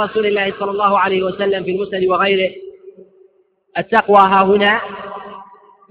[0.00, 2.54] رسول الله صلى الله عليه وسلم في المسند وغيره.
[3.78, 4.80] التقوى ها هنا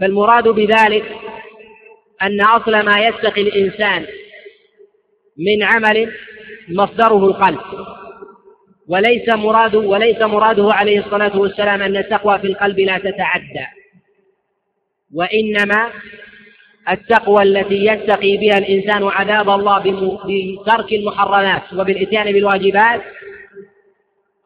[0.02, 1.06] فالمراد بذلك
[2.22, 4.06] أن أصل ما يتقي الإنسان
[5.38, 6.14] من عمل
[6.70, 7.60] مصدره القلب.
[8.88, 13.66] وليس مراد وليس مراده عليه الصلاة والسلام أن التقوى في القلب لا تتعدى.
[15.14, 15.92] وإنما
[16.90, 23.02] التقوى التي يتقي بها الإنسان عذاب الله بترك المحرمات وبالإتيان بالواجبات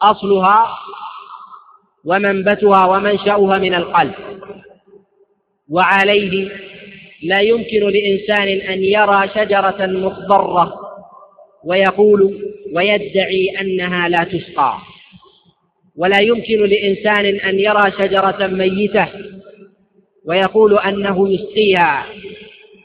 [0.02, 0.78] أصلها
[2.06, 4.14] ومنبتها ومنشأها من القلب.
[5.70, 6.52] وعليه
[7.24, 10.74] لا يمكن لإنسان أن يرى شجرة مخضرة
[11.64, 14.78] ويقول ويدعي أنها لا تسقى.
[15.96, 19.08] ولا يمكن لإنسان أن يرى شجرة ميتة
[20.26, 22.06] ويقول أنه يسقيها.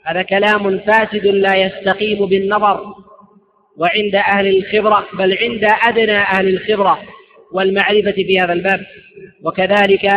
[0.05, 3.06] هذا كلام فاسد لا يستقيم بالنظر.
[3.79, 6.99] وعند أهل الخبرة بل عند أدنى أهل الخبرة
[7.53, 8.87] والمعرفة في هذا الباب.
[9.43, 10.13] وكذلك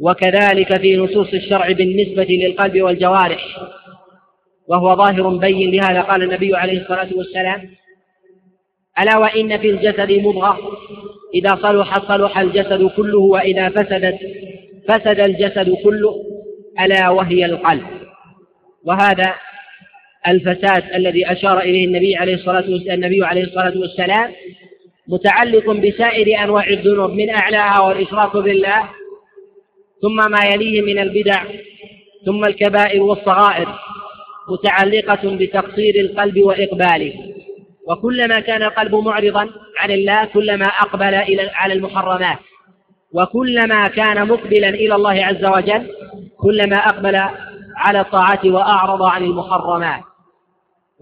[0.00, 3.58] وكذلك في نصوص الشرع بالنسبة للقلب والجوارح.
[4.68, 7.70] وهو ظاهر بين لهذا قال النبي عليه الصلاة والسلام
[9.00, 10.58] ألا وإن في الجسد مضغة؟
[11.34, 14.18] إذا صلحت صلح الجسد كله وإذا فسدت
[14.88, 16.24] فسد الجسد كله
[16.80, 17.86] ألا وهي القلب.
[18.84, 19.34] وهذا
[20.28, 24.32] الفساد الذي أشار إليه النبي عليه الصلاة والسلام النبي عليه الصلاة والسلام
[25.08, 28.88] متعلق بسائر أنواع الذنوب من أعلاها والإشراك بالله
[30.02, 31.44] ثم ما يليه من البدع
[32.26, 33.68] ثم الكبائر والصغائر
[34.48, 37.12] متعلقة بتقصير القلب وإقباله.
[37.88, 42.38] وكلما كان القلب معرضا عن الله كلما أقبل إلى على المحرمات.
[43.12, 45.90] وكلما كان مقبلا إلى الله عز وجل
[46.36, 47.16] كلما أقبل
[47.76, 50.00] على الطاعات وأعرض عن المحرمات.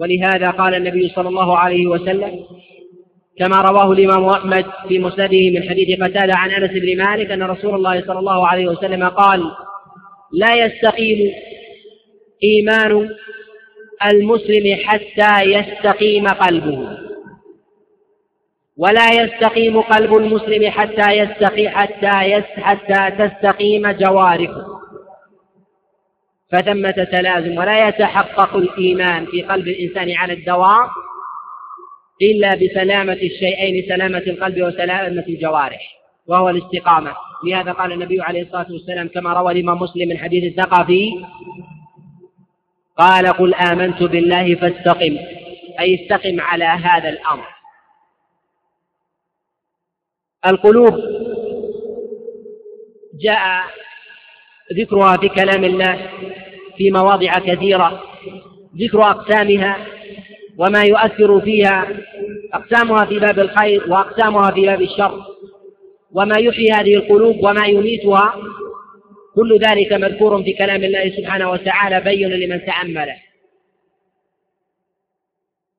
[0.03, 2.45] ولهذا قال النبي صلى الله عليه وسلم
[3.39, 7.75] كما رواه الإمام أحمد في مسنده من حديث قتادة عن أنس بن مالك أن رسول
[7.75, 9.43] الله صلى الله عليه وسلم قال
[10.33, 11.33] لا يستقيم
[12.45, 13.09] إيمان
[14.07, 16.99] المسلم حتى يستقيم قلبه
[18.77, 24.72] ولا يستقيم قلب المسلم حتى يستقي حتى يس حتى تستقيم جوارحه.
[26.53, 30.89] فثمة تلازم ولا يتحقق الإيمان في قلب الإنسان على الدوام
[32.23, 37.15] إلا بسلامة الشيئين سلامة القلب وسلامة الجوارح وهو الاستقامة.
[37.45, 41.25] لهذا قال النبي عليه الصلاة والسلام كما روى الإمام مسلم من حديث الثقفي
[42.99, 45.19] قال قل آمنت بالله فاستقم
[45.81, 47.47] أي استقم على هذا الأمر.
[50.47, 50.95] القلوب
[53.21, 53.65] جاء
[54.73, 56.09] ذكرها في كلام الله
[56.77, 58.03] في مواضع كثيرة
[58.77, 59.77] ذكر أقسامها
[60.59, 61.89] وما يؤثر فيها
[62.55, 65.25] أقسامها في باب الخير وأقسامها في باب الشر.
[66.13, 68.35] وما يحيي هذه القلوب وما يميتها
[69.35, 73.17] كل ذلك مذكور في كلام الله سبحانه وتعالى بين لمن تأمله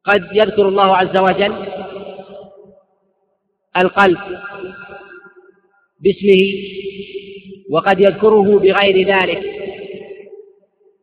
[0.05, 1.65] قد يذكر الله عز وجل
[3.77, 4.19] القلب
[6.03, 6.41] باسمه
[7.69, 9.53] وقد يذكره بغير ذلك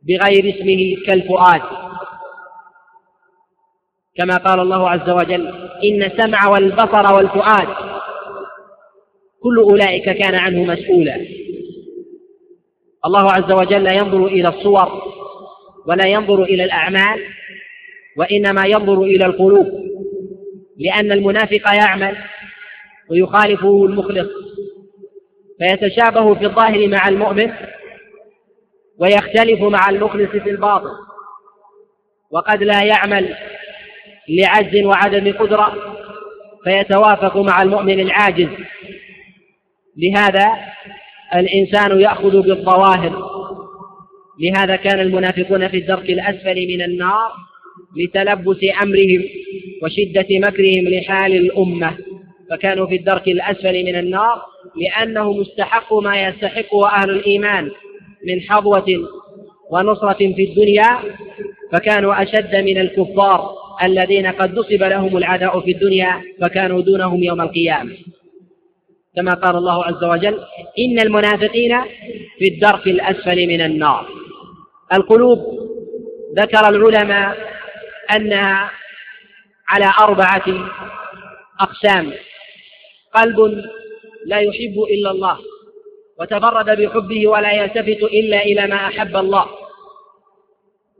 [0.03, 1.63] بغير اسمه كالفؤاد.
[4.17, 5.47] كما قال الله عز وجل
[5.85, 7.69] إن السمع والبصر والفؤاد
[9.43, 11.27] كل أولئك كان عنه مسؤولا.
[13.07, 15.03] الله عز وجل لا ينظر إلى الصور
[15.87, 17.21] ولا ينظر إلى الأعمال
[18.17, 19.67] وإنما ينظر إلى القلوب
[20.79, 22.17] لأن المنافق يعمل
[23.11, 24.50] ويخالفه المخلص.
[25.61, 27.53] فيتشابه في الظاهر مع المؤمن
[28.99, 30.91] ويختلف مع المخلص في الباطن.
[32.31, 33.35] وقد لا يعمل
[34.29, 35.97] لعجز وعدم قدرة
[36.65, 38.49] فيتوافق مع المؤمن العاجز.
[39.97, 40.47] لهذا
[41.35, 43.31] الإنسان يأخذ بالظواهر.
[44.41, 47.33] لهذا كان المنافقون في الدرك الأسفل من النار
[47.97, 49.25] لتلبس أمرهم
[49.83, 51.97] وشدة مكرهم لحال الأمة.
[52.51, 54.43] فكانوا في الدرك الأسفل من النار
[54.77, 57.71] لأنه مستحق ما يستحقه أهل الإيمان
[58.27, 58.87] من حظوة
[59.71, 60.99] ونصرة في الدنيا
[61.73, 67.97] فكانوا أشد من الكفار الذين قد نصب لهم العداء في الدنيا فكانوا دونهم يوم القيامة.
[69.17, 70.41] كما قال الله عز وجل
[70.79, 71.81] إن المنافقين
[72.39, 74.09] في الدرك الأسفل من النار.
[74.93, 75.39] القلوب
[76.39, 77.37] ذكر العلماء
[78.17, 78.71] أنها
[79.69, 80.45] على أربعة
[81.61, 82.13] أقسام.
[83.15, 83.65] قلب
[84.27, 85.39] لا يحب إلا الله
[86.21, 89.47] وتفرد بحبه ولا يلتفت إلا إلى ما أحب الله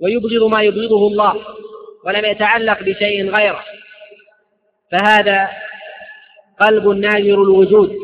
[0.01, 1.35] ويبغض ما يبغضه الله
[2.07, 3.65] ولم يتعلق بشيء غيره.
[4.93, 5.49] فهذا
[6.61, 7.97] قلب نادر الوجود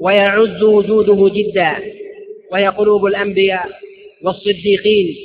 [0.00, 1.76] ويعز وجوده جدا
[2.52, 3.68] وهي قلوب الأنبياء
[4.22, 5.16] والصديقين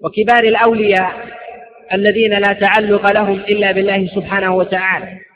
[0.00, 1.38] وكبار الأولياء
[1.92, 5.27] الذين لا تعلق لهم إلا بالله سبحانه وتعالى.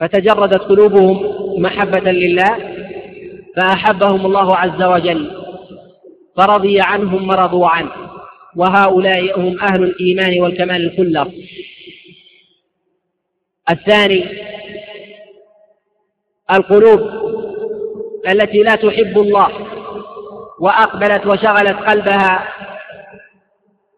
[0.00, 1.22] فتجردت قلوبهم
[1.62, 2.74] محبة لله
[3.56, 5.30] فأحبهم الله عز وجل
[6.36, 7.90] فرضي عنهم ورضوا عنه
[8.56, 11.32] وهؤلاء هم أهل الإيمان والكمال الخلق
[13.70, 14.24] الثاني
[16.50, 17.00] القلوب
[18.28, 19.48] التي لا تحب الله
[20.60, 22.48] وأقبلت وشغلت قلبها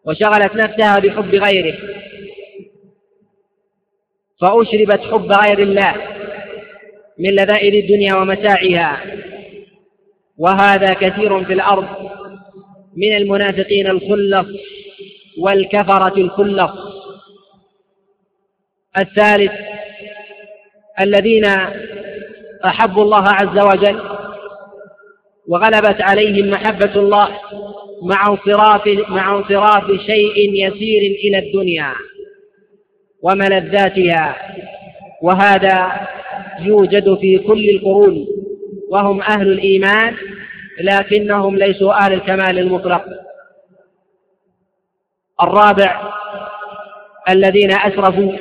[0.05, 1.77] وشغلت نفسها بحب غيره.
[4.43, 5.95] فأشربت حب غير الله
[7.19, 9.03] من لذائذ الدنيا ومتاعها.
[10.37, 11.87] وهذا كثير في الأرض
[12.97, 14.47] من المنافقين الخلص
[15.39, 16.71] والكفرة الخلص.
[18.97, 19.51] الثالث
[21.01, 21.45] الذين
[22.65, 24.01] أحبوا الله عز وجل
[25.47, 27.29] وغلبت عليهم محبة الله
[28.03, 31.93] مع انصراف مع انصراف شيء يسير إلى الدنيا.
[33.23, 34.35] وملذاتها
[35.21, 36.07] وهذا
[36.59, 38.27] يوجد في كل القرون
[38.89, 40.15] وهم أهل الإيمان
[40.81, 43.05] لكنهم ليسوا أهل الكمال المطلق.
[45.43, 46.13] الرابع
[47.29, 48.31] الذين أسرفوا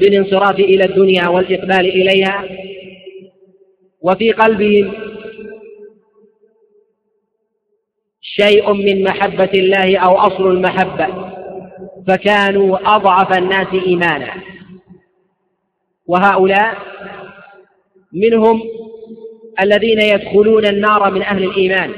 [0.00, 2.44] بالانصراف إلى الدنيا والإقبال إليها
[4.00, 4.92] وفي قلبهم
[8.20, 11.37] شيء من محبة الله أو أصل المحبة.
[12.06, 14.34] فكانوا أضعف الناس إيمانا.
[16.06, 16.76] وهؤلاء
[18.12, 18.62] منهم
[19.60, 21.92] الذين يدخلون النار من أهل الإيمان.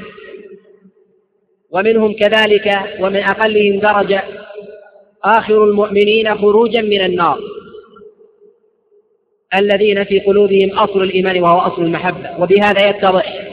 [1.71, 4.23] ومنهم كذلك ومن أقلهم درجة
[5.23, 7.39] آخر المؤمنين خروجا من النار.
[9.55, 12.39] الذين في قلوبهم أصل الإيمان وهو أصل المحبة.
[12.39, 13.51] وبهذا يتضح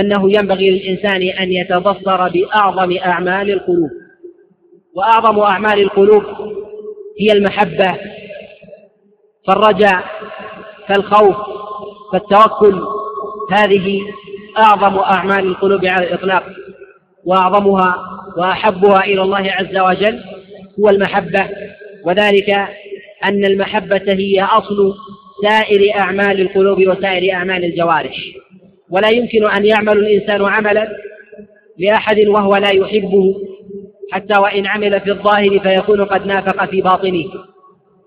[0.00, 4.03] أنه ينبغي للإنسان أن يتبصر بأعظم أعمال القلوب.
[4.94, 6.24] وأعظم أعمال القلوب
[7.20, 7.98] هي المحبة
[9.48, 10.04] فالرجاء
[10.88, 11.36] فالخوف
[12.12, 12.82] فالتوكل
[13.52, 14.00] هذه
[14.58, 16.44] أعظم أعمال القلوب على الإطلاق
[17.24, 17.96] وأعظمها
[18.36, 20.20] وأحبها إلى الله عز وجل
[20.80, 21.48] هو المحبة
[22.04, 22.50] وذلك
[23.24, 24.94] أن المحبة هي أصل
[25.42, 28.16] سائر أعمال القلوب وسائر أعمال الجوارح.
[28.90, 30.96] ولا يمكن أن يعمل الإنسان عملا
[31.78, 33.34] لأحد وهو لا يحبه.
[34.14, 37.24] حتى وإن عمل في الظاهر فيكون قد نافق في باطنه.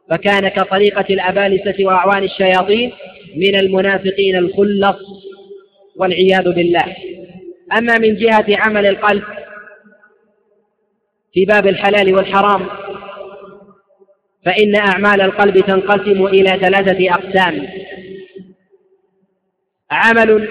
[0.09, 2.91] فكان كطريقة الأبالسة وأعوان الشياطين
[3.35, 4.97] من المنافقين الخلص
[5.95, 6.95] والعياذ بالله.
[7.77, 9.23] أما من جهة عمل القلب
[11.33, 12.67] في باب الحلال والحرام
[14.45, 17.67] فإن أعمال القلب تنقسم إلى ثلاثة أقسام.
[19.91, 20.49] عمل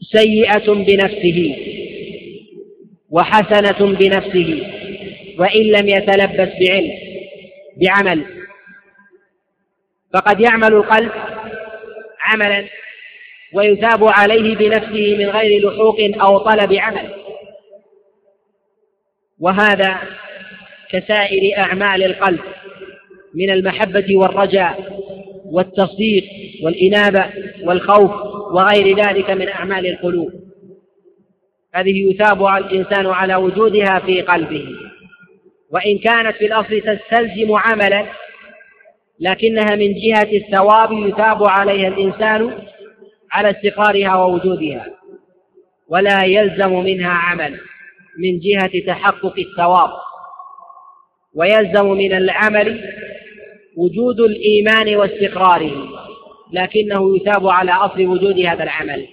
[0.00, 1.56] سيئة بنفسه.
[3.10, 4.62] وحسنة بنفسه
[5.38, 6.92] وإن لم يتلبس بعلم
[7.76, 8.24] بعمل.
[10.14, 11.12] فقد يعمل القلب
[12.20, 12.64] عملا
[13.52, 17.14] ويثاب عليه بنفسه من غير لحوق أو طلب عمل.
[19.40, 19.98] وهذا
[20.90, 22.40] كسائر أعمال القلب
[23.34, 25.00] من المحبة والرجاء
[25.44, 26.24] والتصديق
[26.62, 27.30] والإنابة
[27.62, 28.10] والخوف
[28.52, 30.32] وغير ذلك من أعمال القلوب.
[31.76, 34.66] هذه يثاب الإنسان على وجودها في قلبه.
[35.70, 38.06] وإن كانت في الأصل تستلزم عملا
[39.20, 42.58] لكنها من جهة الثواب يثاب عليها الإنسان
[43.32, 44.86] على استقرارها ووجودها
[45.88, 47.60] ولا يلزم منها عمل
[48.18, 49.90] من جهة تحقق الثواب.
[51.34, 52.80] ويلزم من العمل
[53.76, 55.88] وجود الإيمان واستقراره
[56.52, 59.06] لكنه يثاب على أصل وجود هذا العمل.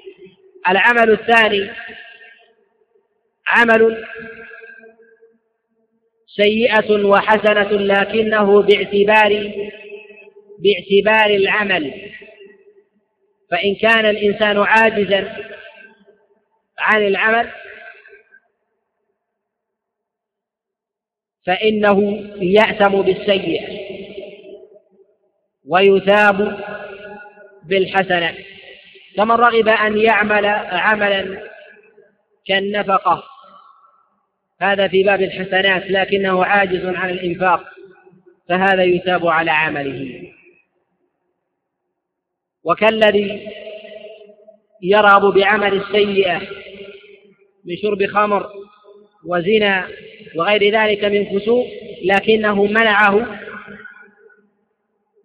[0.69, 1.69] العمل الثاني
[3.53, 4.05] عمل
[6.27, 9.51] سيئة وحسنة لكنه باعتبار
[10.59, 12.11] باعتبار العمل.
[13.51, 15.37] فإن كان الإنسان عاجزا
[16.79, 17.49] عن العمل
[21.45, 22.01] فإنه
[22.41, 23.83] يأثم بالسيئة
[25.67, 26.59] ويثاب
[27.63, 28.37] بالحسنة.
[29.17, 31.49] كمن رغب أن يعمل عملا
[32.47, 33.32] كالنفقة
[34.63, 37.63] هذا في باب الحسنات لكنه عاجز عن الإنفاق
[38.49, 40.31] فهذا يثاب على عمله.
[42.63, 43.47] وكالذي
[44.81, 46.41] يرغب بعمل السيئة
[47.65, 48.49] من شرب خمر
[49.25, 49.87] وزنا
[50.35, 51.67] وغير ذلك من فسوق
[52.03, 53.39] لكنه منعه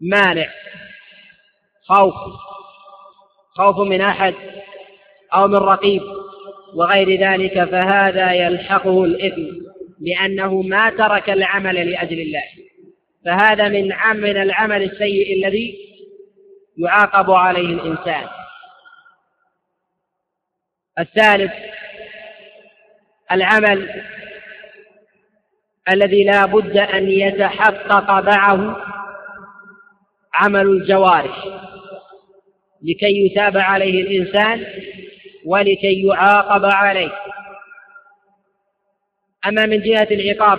[0.01, 0.49] مانع
[1.83, 2.15] خوف
[3.51, 4.35] خوف من أحد
[5.35, 6.18] أو من رقيب.
[6.79, 9.69] وغير ذلك فهذا يلحقه الإثم
[10.01, 12.45] لأنه ما ترك العمل لأجل الله.
[13.25, 15.79] فهذا من من العمل السيء الذي
[16.79, 18.27] يعاقب عليه الإنسان.
[20.99, 21.53] الثالث
[23.33, 24.03] العمل
[25.91, 28.77] الذي لا بد أن يتحقق معه
[30.35, 31.45] عمل الجوارح.
[32.83, 34.67] لكي يتاب عليه الإنسان
[35.49, 37.11] ولكي يعاقب عليه.
[39.49, 40.59] أما من جهة العقاب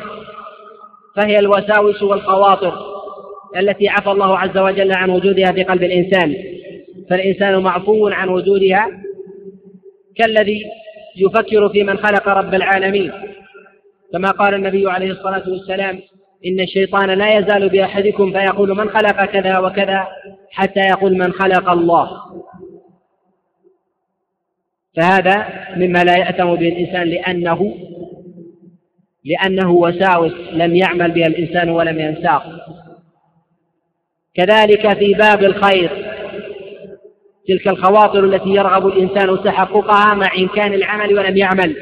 [1.16, 2.74] فهي الوساوس والخواطر
[3.58, 6.36] التي عفى الله عز وجل عن وجودها في قلب الإنسان.
[7.10, 8.88] فالإنسان معفو عن وجودها
[10.18, 10.64] كالذي
[11.18, 13.12] يفكر في من خلق رب العالمين.
[14.14, 16.00] كما قال النبي عليه الصلاة والسلام
[16.46, 20.08] إن الشيطان لا يزال بأحدكم فيقول من خلق كذا وكذا
[20.52, 22.10] حتى يقول من خلق الله.
[24.96, 27.76] فهذا مما لا يأتم به الإنسان لأنه
[29.26, 32.44] لأنه وساوس لم يعمل بها الإنسان ولم ينساق
[34.36, 36.10] كذلك في باب الخير
[37.48, 41.76] تلك الخواطر التي يرغب الإنسان تحققها مع إمكان العمل ولم يعمل.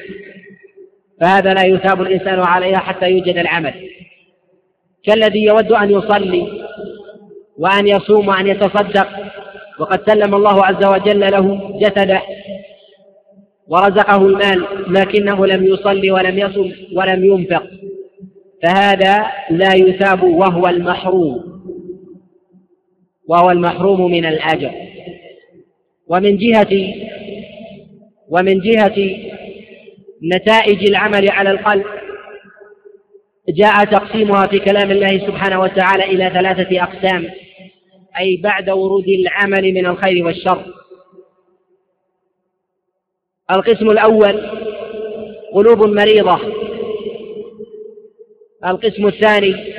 [1.21, 3.73] فهذا لا يثاب الإنسان عليها حتى يوجد العمل.
[5.03, 6.67] كالذي يود أن يصلي
[7.57, 9.07] وأن يصوم وأن يتصدق
[9.79, 12.21] وقد سلم الله عز وجل له جسده
[13.69, 17.63] ورزقه المال لكنه لم يصلي ولم يصم ولم ينفق.
[18.63, 21.43] فهذا لا يثاب وهو المحروم.
[23.27, 24.71] وهو المحروم من الأجر.
[26.07, 26.93] ومن جهة
[28.29, 28.95] ومن جهة
[30.33, 31.85] نتائج العمل على القلب
[33.49, 37.29] جاء تقسيمها في كلام الله سبحانه وتعالى إلى ثلاثة أقسام
[38.19, 40.65] أي بعد ورود العمل من الخير والشر.
[43.51, 44.49] القسم الأول
[45.53, 46.39] قلوب مريضة.
[48.65, 49.73] القسم الثاني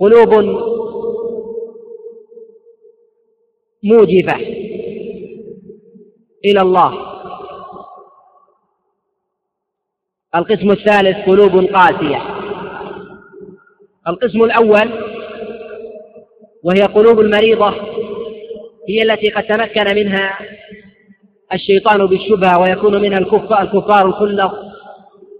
[0.00, 0.34] قلوب
[3.82, 4.36] موجفة
[6.44, 7.16] إلى الله.
[10.34, 12.22] القسم الثالث قلوب قاسية.
[14.08, 15.16] القسم الأول
[16.62, 17.74] وهي قلوب المريضة
[18.88, 20.55] هي التي قد تمكن منها
[21.52, 24.54] الشيطان بالشبهة ويكون منها الكفار, الكفار الخلق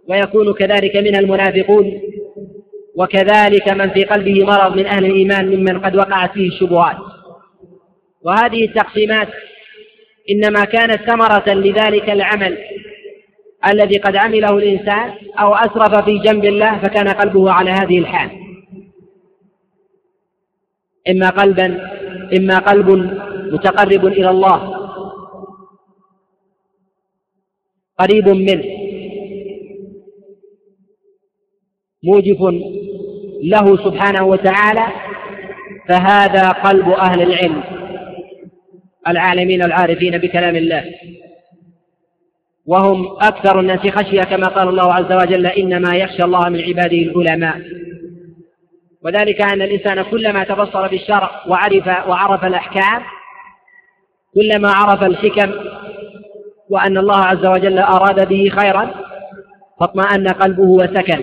[0.09, 2.01] ويكون كذلك منها المنافقون
[2.97, 6.97] وكذلك من في قلبه مرض من أهل الإيمان ممن قد وقعت فيه الشبهات.
[8.23, 9.29] وهذه التقسيمات
[10.31, 12.59] إنما كانت ثمرة لذلك العمل
[13.73, 18.31] الذي قد عمله الإنسان أو أسرف في جنب الله فكان قلبه على هذه الحال.
[21.11, 21.91] إما قلبا
[22.37, 22.91] إما قلب
[23.53, 24.76] متقرب إلى الله
[27.99, 28.65] قريب منه.
[32.05, 32.63] موجب
[33.43, 34.87] له سبحانه وتعالى
[35.89, 37.63] فهذا قلب أهل العلم
[39.09, 40.85] العالمين العارفين بكلام الله.
[42.67, 47.61] وهم أكثر الناس خشية كما قال الله عز وجل إنما يخشى الله من عباده العلماء.
[49.05, 53.03] وذلك أن الإنسان كلما تبصر بالشرع وعرف وعرف الأحكام
[54.35, 55.53] كلما عرف الحكم
[56.71, 58.95] وأن الله عز وجل أراد به خيرا
[59.81, 61.23] فاطمأن قلبه وسكن.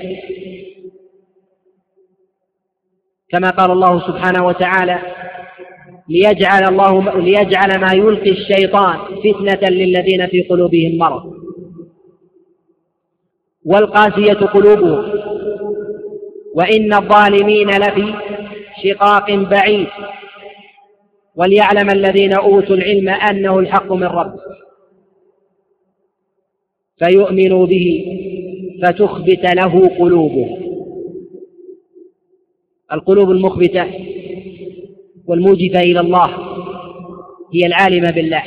[3.30, 5.00] كما قال الله سبحانه وتعالى
[6.10, 11.34] ليجعل الله ليجعل ما يلقي الشيطان فتنة للذين في قلوبهم مرض.
[13.66, 15.14] والقاسية قلوبهم
[16.56, 18.14] وإن الظالمين لفي
[18.84, 19.88] شقاق بعيد.
[21.36, 24.36] وليعلم الذين أوتوا العلم أنه الحق من رب
[27.04, 28.06] فيؤمنوا به
[28.84, 30.64] فتخبت له قلوبهم
[32.94, 33.92] القلوب المخبتة
[35.28, 36.30] والموجبة إلى الله
[37.54, 38.44] هي العالمة بالله.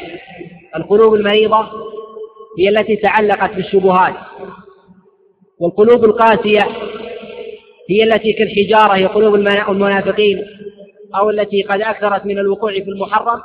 [0.76, 1.68] القلوب المريضة
[2.58, 4.14] هي التي تعلقت بالشبهات.
[5.58, 6.68] والقلوب القاسية
[7.90, 10.44] هي التي كالحجارة هي قلوب المنافقين
[11.14, 13.42] أو التي قد أكثرت من الوقوع في المحرم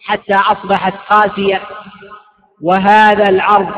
[0.00, 1.62] حتى أصبحت قاسية.
[2.62, 3.74] وهذا العرض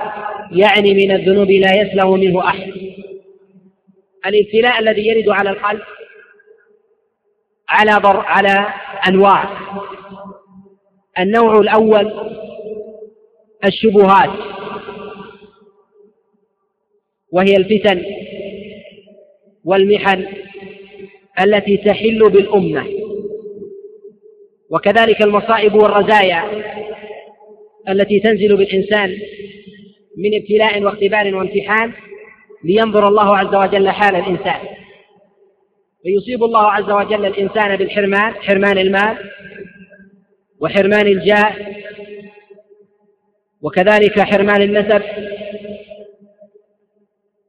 [0.52, 2.72] يعني من الذنوب لا يسلم منه أحد.
[4.26, 5.80] الابتلاء الذي يرد على القلب
[7.68, 8.66] على بر على
[9.08, 9.60] أنواع.
[11.18, 12.12] النوع الأول
[13.64, 14.30] الشبهات.
[17.32, 18.04] وهي الفتن
[19.64, 20.26] والمحن
[21.40, 22.86] التي تحل بالأمة.
[24.70, 26.44] وكذلك المصائب والرزايا
[27.88, 29.18] التي تنزل بالإنسان.
[30.18, 31.92] من ابتلاء واختبار وامتحان
[32.64, 34.60] لينظر الله عز وجل حال الإنسان.
[36.02, 39.16] فيصيب الله عز وجل الإنسان بالحرمان حرمان المال
[40.60, 41.52] وحرمان الجاه
[43.62, 45.02] وكذلك حرمان النسب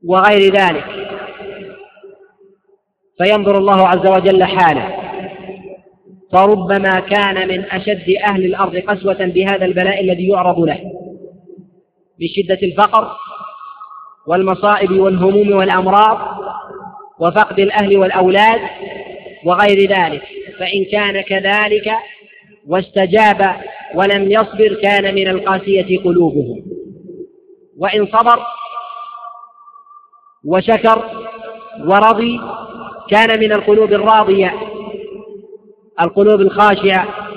[0.06, 0.86] وغير ذلك.
[3.18, 4.98] فينظر الله عز وجل حاله.
[6.32, 10.80] فربما كان من أشد أهل الأرض قسوة بهذا البلاء الذي يعرض له.
[12.22, 13.18] بشدة الفقر
[14.28, 16.38] والمصائب والهموم والأمراض
[17.20, 18.62] وفقد الأهل والأولاد
[19.46, 20.24] وغير ذلك
[20.60, 21.92] فإن كان كذلك
[22.68, 23.56] واستجاب
[23.96, 26.64] ولم يصبر كان من القاسية قلوبهم.
[27.78, 28.46] وإن صبر
[30.46, 31.26] وشكر
[31.86, 32.42] ورضي
[33.10, 34.54] كان من القلوب الراضية
[36.02, 37.31] القلوب الخاشعة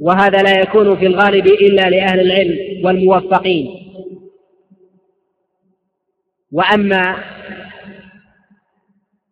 [0.00, 3.68] وهذا لا يكون في الغالب إلا لأهل العلم والموفقين.
[6.52, 7.16] وأما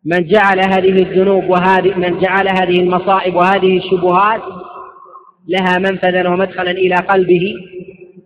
[0.05, 4.41] من جعل هذه الذنوب وهذه من جعل هذه المصائب وهذه الشبهات
[5.47, 7.53] لها منفذا ومدخلا إلى قلبه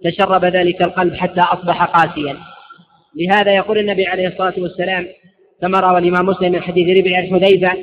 [0.03, 2.37] تشرب ذلك القلب حتى أصبح قاسيا.
[3.15, 5.07] لهذا يقول النبي عليه الصلاة والسلام
[5.61, 7.73] كما روى الإمام مسلم من حديث ربيع الحذيفة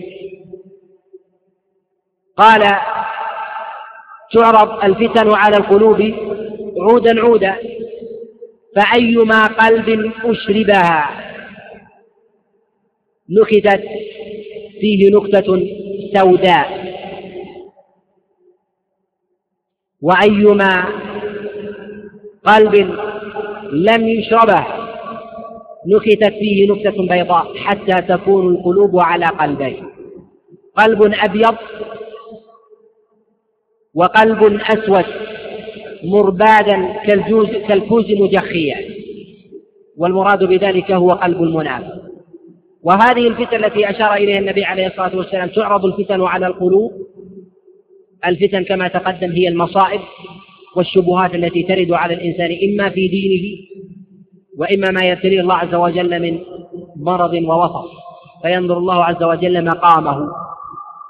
[2.37, 2.63] قال
[4.33, 6.13] تعرض الفتن على القلوب
[6.81, 7.57] عودا عودا
[8.77, 11.11] فأيما قلب أشربها
[13.31, 13.83] نكتت
[14.81, 15.67] فيه نكتة
[16.15, 16.87] سوداء.
[20.03, 20.87] وأيما
[22.45, 22.75] قلب
[23.73, 24.67] لم يشربه
[25.87, 29.87] نكتت فيه نكتة بيضاء حتى تكون القلوب على قلبين
[30.77, 31.57] قلب أبيض
[33.97, 35.05] وقلب أسود
[36.05, 38.77] مربادا كالجوز كالكوز مجخيا
[39.97, 42.07] والمراد بذلك هو قلب المنافق
[42.83, 46.93] وهذه الفتن التي أشار إليها النبي عليه الصلاة والسلام تعرض الفتن على القلوب.
[48.27, 50.01] الفتن كما تقدم هي المصائب
[50.77, 53.59] والشبهات التي ترد على الإنسان إما في دينه
[54.59, 56.39] وإما ما يبتليه الله عز وجل من
[56.97, 57.91] مرض ووصف
[58.43, 60.29] فينظر الله عز وجل مقامه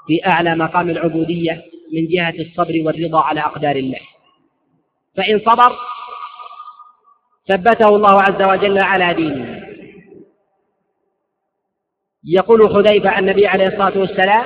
[0.07, 1.61] في أعلى مقام العبودية.
[1.93, 3.99] من جهة الصبر والرضا على أقدار الله.
[5.17, 5.77] فإن صبر
[7.47, 9.63] ثبته الله عز وجل على دينه.
[12.23, 14.45] يقول حذيفة عن النبي عليه الصلاة والسلام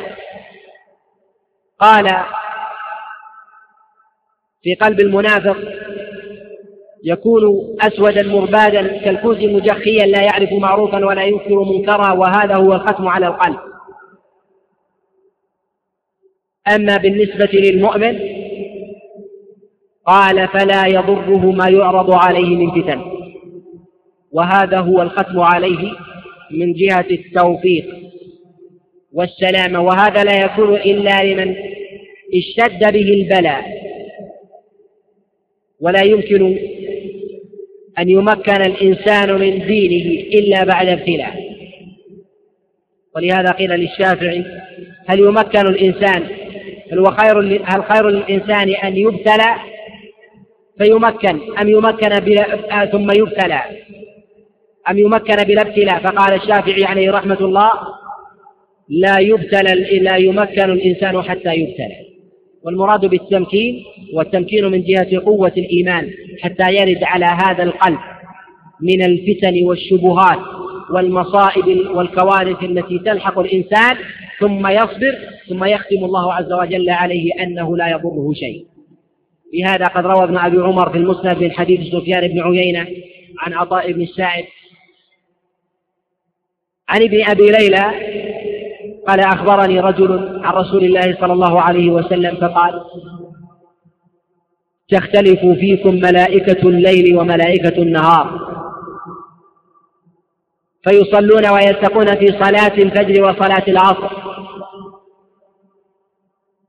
[1.80, 2.08] قال
[4.64, 5.58] في قلب المنافق
[7.04, 7.42] يكون
[7.82, 13.60] أسودا مربادا كالكوز مجخيا لا يعرف معروفا ولا ينكر منكرا وهذا هو الختم على القلب.
[16.68, 18.20] أما بالنسبة للمؤمن
[20.06, 23.02] قال فلا يضره ما يعرض عليه من فتن.
[24.32, 25.92] وهذا هو الختم عليه
[26.52, 27.86] من جهة التوفيق
[29.14, 29.82] والسلامة.
[29.82, 31.56] وهذا لا يكون إلا لمن
[32.34, 33.64] اشتد به البلاء.
[35.80, 36.58] ولا يمكن
[38.00, 41.52] أن يمكن الإنسان من دينه إلا بعد ابتلاء.
[43.16, 44.46] ولهذا قيل للشافعي
[45.08, 46.41] هل يمكن الإنسان
[47.00, 49.56] هو خير هل خير للإنسان أن يبتلى
[50.78, 53.62] فيمكن أم يمكن بلا ثم يبتلى؟
[54.90, 57.72] أم يمكن بلا ابتلاء؟ فقال الشافعي عليه رحمة الله
[58.90, 61.96] لا يبتلى لا يمكن الإنسان حتى يبتلى.
[62.64, 66.10] والمراد بالتمكين والتمكين من جهة قوة الإيمان
[66.42, 68.00] حتى يرد على هذا القلب
[68.82, 70.40] من الفتن والشبهات.
[70.94, 73.98] والمصائب والكوارث التي تلحق الإنسان
[74.40, 75.18] ثم يصبر
[75.50, 78.66] ثم يختم الله عز وجل عليه أنه لا يضره شيء.
[79.54, 82.88] لهذا قد روى ابن أبي عمر في المسند من حديث سفيان بن عيينة
[83.40, 84.46] عن عطاء بن السائب.
[86.90, 87.92] عن ابن أبي ليلى
[89.08, 92.82] قال أخبرني رجل عن رسول الله صلى الله عليه وسلم فقال
[94.90, 98.51] تختلف فيكم ملائكة الليل وملائكة النهار.
[100.84, 104.10] فيصلون ويتقون في صلاة الفجر وصلاة العصر.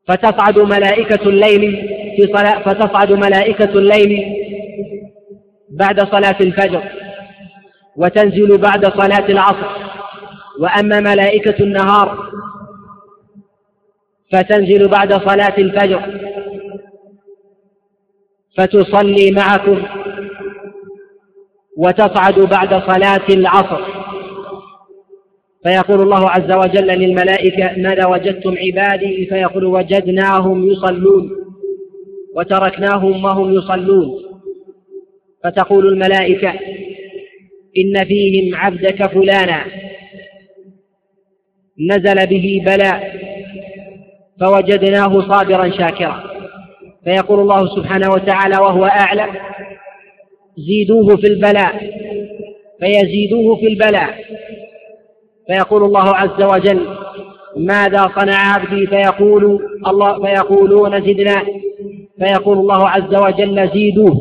[0.08, 4.36] فتصعد ملائكة الليل في صلاة فتصعد ملائكة الليل
[5.70, 6.82] بعد صلاة الفجر
[7.96, 9.92] وتنزل بعد صلاة العصر.
[10.60, 12.32] وأما ملائكة النهار
[14.32, 16.20] فتنزل بعد صلاة الفجر.
[18.58, 19.82] فتصلي معكم
[21.76, 23.91] وتصعد بعد صلاة العصر.
[25.62, 31.30] فيقول الله عز وجل للملائكة ماذا وجدتم عبادي؟ فيقول وجدناهم يصلون.
[32.36, 34.22] وتركناهم وهم يصلون.
[35.44, 36.50] فتقول الملائكة
[37.78, 39.64] إن فيهم عبدك فلانا.
[41.90, 43.20] نزل به بلاء
[44.40, 46.22] فوجدناه صابرا شاكرا.
[47.04, 49.34] فيقول الله سبحانه وتعالى وهو أعلم.
[50.58, 51.92] زيدوه في البلاء
[52.80, 54.14] فيزيدوه في البلاء.
[55.46, 56.86] فيقول الله عز وجل
[57.56, 61.42] ماذا صنع عبدي فيقول الله فيقولون زدنا.
[62.18, 64.16] فيقول الله عز وجل زيدوه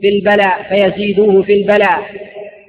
[0.00, 2.02] في البلاء فيزيدوه في البلاء.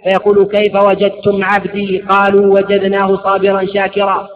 [0.04, 4.28] فيقول كيف وجدتم عبدي؟ قالوا وجدناه صابرا شاكرا.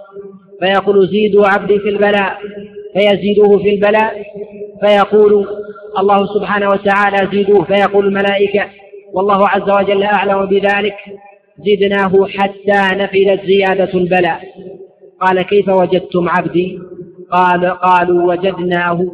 [0.60, 2.38] فيقول زيدوا عبدي في البلاء
[2.94, 4.24] فيزيدوه في البلاء.
[4.82, 5.48] فيقول
[6.00, 7.64] الله سبحانه وتعالى زيدوه.
[7.64, 8.66] فيقول الملائكة
[9.14, 10.96] والله عز وجل أعلم بذلك.
[11.66, 14.42] زدناه حتى نفذت زيادة البلاء.
[15.22, 16.80] قال كيف وجدتم عبدي؟
[17.32, 19.12] قال قالوا وجدناه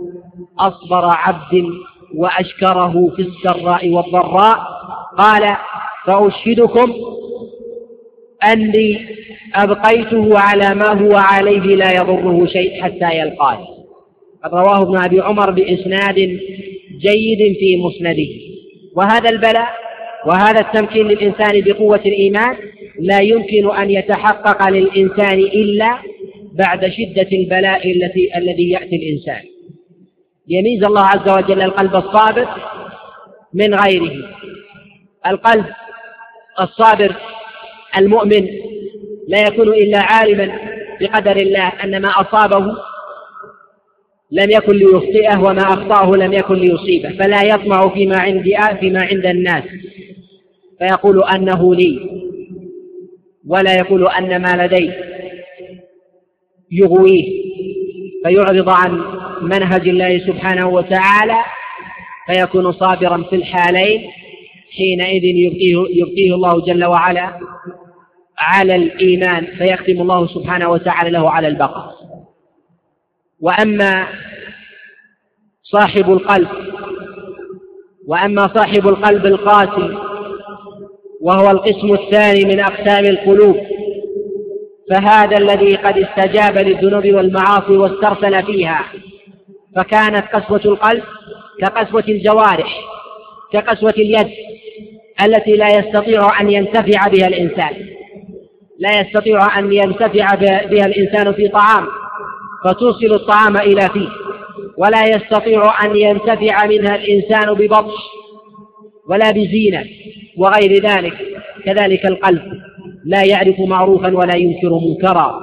[0.59, 1.65] أصبر عبد
[2.15, 4.59] وأشكره في السراء والضراء.
[5.17, 5.55] قال
[6.05, 6.93] فأشهدكم
[8.53, 8.99] أني
[9.55, 13.67] أبقيته على ما هو عليه لا يضره شيء حتى يلقاه.
[14.43, 16.15] قد رواه ابن أبي عمر بإسناد
[17.01, 18.29] جيد في مسنده.
[18.95, 19.86] وهذا البلاء
[20.27, 22.55] وهذا التمكين للإنسان بقوة الإيمان
[22.99, 25.99] لا يمكن أن يتحقق للإنسان إلا
[26.53, 29.41] بعد شدة البلاء التي الذي يأتي الإنسان.
[30.47, 32.47] يميز الله عز وجل القلب الصابر
[33.53, 34.11] من غيره.
[35.27, 35.65] القلب
[36.61, 37.15] الصابر
[37.97, 38.47] المؤمن
[39.27, 40.59] لا يكون إلا عالما
[41.01, 42.75] بقدر الله أن ما أصابه
[44.31, 49.63] لم يكن ليخطئه وما أخطأه لم يكن ليصيبه فلا يطمع فيما عندي فيما عند الناس.
[50.79, 52.09] فيقول أنه لي
[53.47, 54.91] ولا يقول أن ما لدي.
[56.71, 57.47] يغويه
[58.23, 59.03] فيعرض عن
[59.41, 61.37] منهج الله سبحانه وتعالى
[62.27, 64.01] فيكون صابرا في الحالين
[64.77, 67.39] حينئذ يبقيه, يبقيه الله جل وعلا
[68.39, 71.95] على الإيمان فيختم الله سبحانه وتعالى له على البقاء
[73.39, 74.07] وأما
[75.63, 76.49] صاحب القلب
[78.07, 80.06] وأما صاحب القلب القاسي
[81.27, 83.57] وهو القسم الثاني من أقسام القلوب.
[84.91, 88.85] فهذا الذي قد استجاب للذنوب والمعاصي واسترسل فيها.
[89.75, 91.03] فكانت قسوة القلب
[91.61, 92.79] كقسوة الجوارح
[93.53, 94.27] كقسوة اليد
[95.25, 97.73] التي لا يستطيع أن ينتفع بها الإنسان.
[98.79, 100.35] لا يستطيع أن ينتفع
[100.65, 101.87] بها الإنسان في طعام
[102.65, 104.09] فتوصل الطعام إلى فيه.
[104.77, 107.97] ولا يستطيع أن ينتفع منها الإنسان ببطش
[109.09, 109.83] ولا بزينة.
[110.37, 111.13] وغير ذلك
[111.65, 112.41] كذلك القلب
[113.05, 115.39] لا يعرف معروفا ولا ينكر منكرا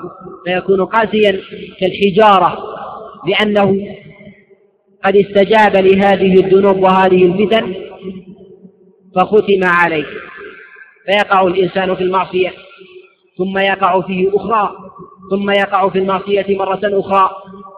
[0.47, 1.41] فيكون قاسيا
[1.81, 2.59] كالحجارة
[3.29, 3.97] لأنه
[5.05, 7.75] قد استجاب لهذه الذنوب وهذه الفتن
[9.17, 10.05] فختم عليه.
[11.07, 12.53] فيقع الإنسان في المعصية
[13.39, 14.71] ثم يقع فيه أخرى
[15.31, 17.31] ثم يقع في المعصية مرة أخرى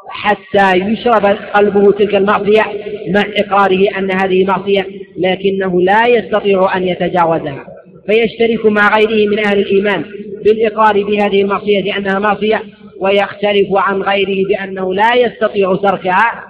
[0.09, 2.63] حتى يشرب قلبه تلك المعصية
[3.09, 7.67] مع إقراره أن هذه معصية لكنه لا يستطيع أن يتجاوزها.
[8.07, 10.05] فيشترك مع غيره من أهل الإيمان
[10.45, 12.63] بالإقرار بهذه المعصية أنها معصية
[13.01, 16.45] ويختلف عن غيره بأنه لا يستطيع تركها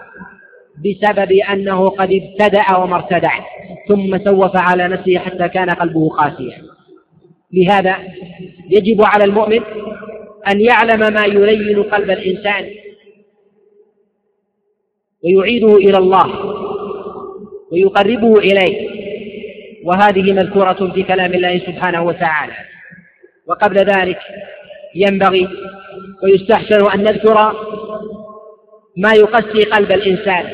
[0.84, 3.38] بسبب أنه قد ابتدأ وما ارتدع
[3.88, 6.62] ثم سوف على نفسه حتى كان قلبه قاسيا.
[7.52, 7.96] لهذا
[8.70, 9.60] يجب على المؤمن
[10.48, 12.70] أن يعلم ما يلين قلب الإنسان
[15.24, 16.65] ويعيده إلى الله.
[17.72, 18.88] ويقربه إليه.
[19.84, 22.52] وهذه مذكورة في كلام الله سبحانه وتعالى.
[23.48, 24.18] وقبل ذلك
[24.94, 25.48] ينبغي
[26.22, 27.52] ويستحسن أن نذكر
[28.96, 30.44] ما يقسي قلب الإنسان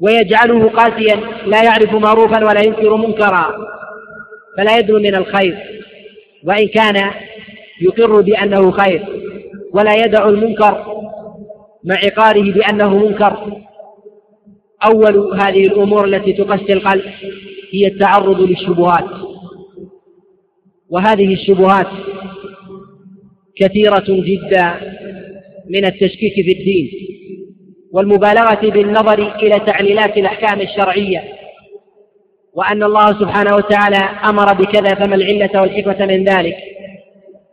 [0.00, 3.54] ويجعله قاسيا لا يعرف معروفا ولا ينكر منكرا
[4.56, 5.76] فلا يدنو من الخير.
[6.44, 7.10] وإن كان
[7.80, 9.04] يقر بأنه خير
[9.72, 10.84] ولا يدع المنكر
[11.84, 13.62] مع إقراره بأنه منكر
[14.92, 17.04] أول هذه الأمور التي تقسي القلب
[17.72, 19.04] هي التعرض للشبهات.
[20.90, 21.86] وهذه الشبهات
[23.56, 24.74] كثيرة جدا
[25.70, 26.90] من التشكيك في الدين
[27.92, 31.24] والمبالغة بالنظر إلى تعليلات الأحكام الشرعية.
[32.54, 36.56] وأن الله سبحانه وتعالى أمر بكذا فما العلة والحكمة من ذلك؟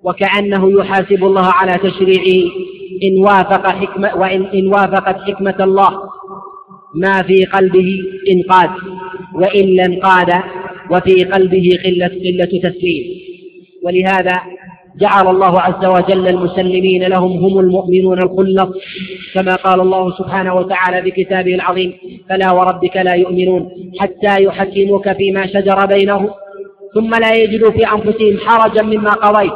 [0.03, 2.51] وكأنه يحاسب الله على تشريعه
[3.03, 6.12] إن وافق حكمة وإن إن وافقت حكمة الله.
[6.95, 7.97] ما في قلبه
[8.31, 8.69] إنقاذ
[9.35, 10.33] وإلا انقاد
[10.91, 13.05] وفي قلبه قلة قلة تسليم.
[13.83, 14.41] ولهذا
[14.99, 18.69] جعل الله عز وجل المسلمين لهم هم المؤمنون الخلص
[19.33, 21.93] كما قال الله سبحانه وتعالى في كتابه العظيم
[22.29, 26.29] فلا وربك لا يؤمنون حتى يحكموك فيما شجر بينهم
[26.93, 29.53] ثم لا يجدوا في أنفسهم حرجا مما قضيت.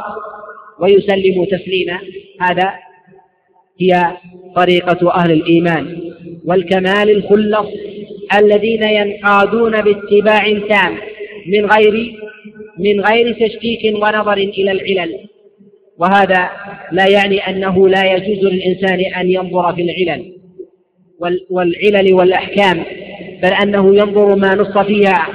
[0.80, 1.98] ويسلموا تسليما.
[2.40, 2.72] هذا
[3.80, 4.16] هي
[4.56, 6.00] طريقة أهل الإيمان.
[6.48, 7.68] والكمال الخلص
[8.38, 10.98] الذين ينقادون باتباع تام
[11.46, 12.14] من غير
[12.78, 15.18] من غير تشكيك ونظر إلى العلل.
[15.98, 16.50] وهذا
[16.92, 20.32] لا يعني أنه لا يجوز للإنسان أن ينظر في العلل
[21.50, 22.84] والعلل والأحكام
[23.42, 25.28] بل أنه ينظر ما نص فيها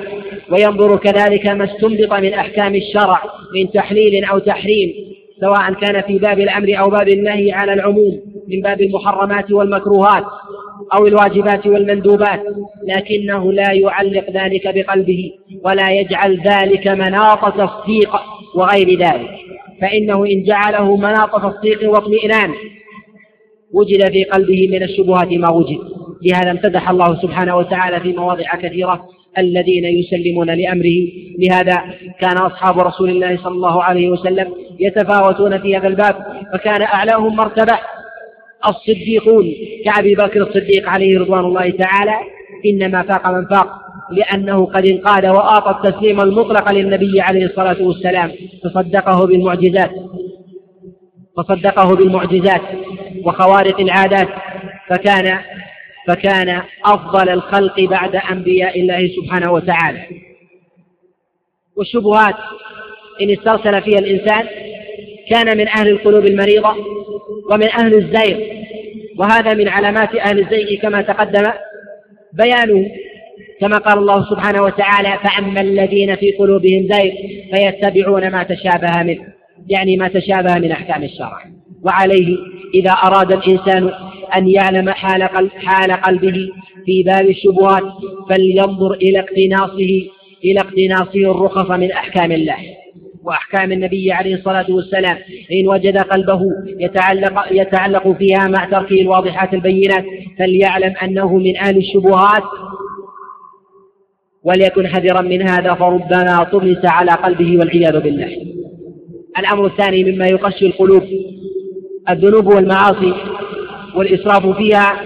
[0.51, 3.23] وينظر كذلك ما استنبط من أحكام الشرع
[3.55, 4.93] من تحليل أو تحريم
[5.41, 10.23] سواء كان في باب الأمر أو باب النهي على العموم من باب المحرمات والمكروهات.
[10.93, 12.41] أو الواجبات والمندوبات
[12.87, 15.31] لكنه لا يعلق ذلك بقلبه
[15.65, 18.15] ولا يجعل ذلك مناط تصديق
[18.55, 19.29] وغير ذلك.
[19.81, 22.53] فإنه إن جعله مناط تصديق واطمئنان
[23.73, 25.79] وجد في قلبه من الشبهات ما وجد.
[26.21, 29.05] لهذا امتدح الله سبحانه وتعالى في مواضع كثيرة
[29.37, 31.07] الذين يسلمون لأمره.
[31.39, 31.83] لهذا
[32.19, 36.15] كان أصحاب رسول الله صلى الله عليه وسلم يتفاوتون في هذا الباب
[36.53, 37.79] فكان أعلاهم مرتبة.
[38.67, 39.53] الصديقون
[39.85, 42.15] كأبي بكر الصديق عليه رضوان الله تعالى
[42.65, 48.31] إنما فاق من فاق لأنه قد انقاد وأعطى التسليم المطلق للنبي عليه الصلاة والسلام
[48.63, 49.91] فصدقه بالمعجزات
[51.37, 52.61] فصدقه بالمعجزات
[53.25, 54.29] وخوارق العادات
[54.89, 55.39] فكان
[56.07, 60.03] فكان أفضل الخلق بعد أنبياء الله سبحانه وتعالى.
[61.75, 62.35] والشبهات
[63.21, 64.47] إن استرسل فيها الإنسان
[65.29, 66.75] كان من أهل القلوب المريضة
[67.51, 68.37] ومن أهل الزيغ.
[69.17, 71.43] وهذا من علامات أهل الزيغ كما تقدم
[72.33, 72.91] بيانه
[73.61, 77.13] كما قال الله سبحانه وتعالى فأما الذين في قلوبهم زيغ
[77.53, 79.27] فيتبعون ما تشابه منه
[79.69, 81.45] يعني ما تشابه من أحكام الشرع.
[81.85, 82.37] وعليه
[82.75, 83.91] إذا أراد الإنسان
[84.35, 85.23] أن يعلم حال
[85.55, 86.49] حال قلبه
[86.85, 87.83] في باب الشبهات
[88.29, 90.01] فلينظر إلى اقتناصه
[90.45, 92.57] إلى اقتناصه الرخص من أحكام الله.
[93.23, 95.17] وأحكام النبي عليه الصلاة والسلام.
[95.51, 96.41] إن وجد قلبه
[96.79, 100.05] يتعلق, يتعلق فيها مع تركه الواضحات البينات
[100.39, 102.43] فليعلم أنه من أهل الشبهات.
[104.43, 108.37] وليكن حذرا من هذا فربما طمس على قلبه والعياذ بالله.
[109.39, 111.03] الأمر الثاني مما يقشي القلوب
[112.09, 113.13] الذنوب والمعاصي
[113.95, 115.01] والإسراف فيها.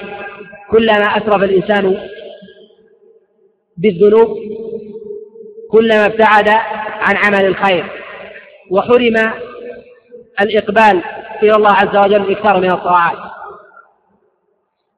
[0.71, 1.97] كلما أسرف الإنسان
[3.77, 4.38] بالذنوب
[5.71, 6.49] كلما ابتعد
[7.01, 7.96] عن عمل الخير.
[8.71, 9.34] وحرم
[10.41, 11.01] الإقبال
[11.43, 13.17] إلى الله عز وجل بإكثار من الطاعات.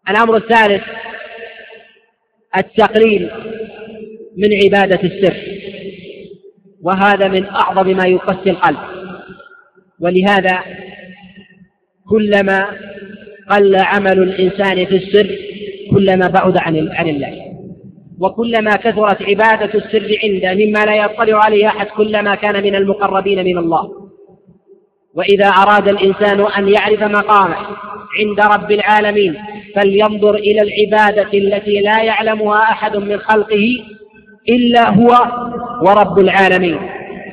[0.10, 0.84] الأمر الثالث
[2.58, 3.32] التقليل
[4.38, 5.38] من عبادة السر.
[6.82, 8.80] وهذا من أعظم ما يقسي القلب.
[10.00, 10.64] ولهذا
[12.10, 12.66] كلما
[13.50, 15.38] قل عمل الإنسان في السر
[15.92, 17.49] كلما بعد عن عن الله.
[18.20, 23.58] وكلما كثرت عبادة السر عنده مما لا يطلع عليه أحد كلما كان من المقربين من
[23.58, 23.92] الله.
[25.16, 27.56] وإذا أراد الإنسان أن يعرف مقامه
[28.20, 29.36] عند رب العالمين
[29.76, 33.78] فلينظر إلى العبادة التي لا يعلمها أحد من خلقه
[34.50, 35.12] إلا هو
[35.82, 36.80] ورب العالمين.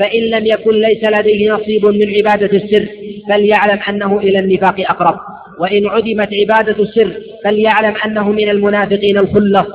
[0.01, 2.89] فإن لم يكن ليس لديه نصيب من عبادة السر
[3.29, 5.19] فليعلم أنه إلى النفاق أقرب.
[5.61, 9.67] وإن عدمت عبادة السر فليعلم أنه من المنافقين الخلة.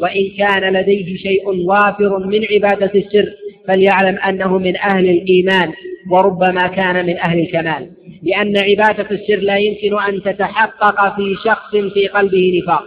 [0.00, 3.32] وإن كان لديه شيء وافر من عبادة السر
[3.68, 5.72] فليعلم أنه من أهل الإيمان
[6.10, 7.90] وربما كان من أهل الكمال.
[8.22, 12.84] لأن عبادة السر لا يمكن أن تتحقق في شخص في قلبه نفاق.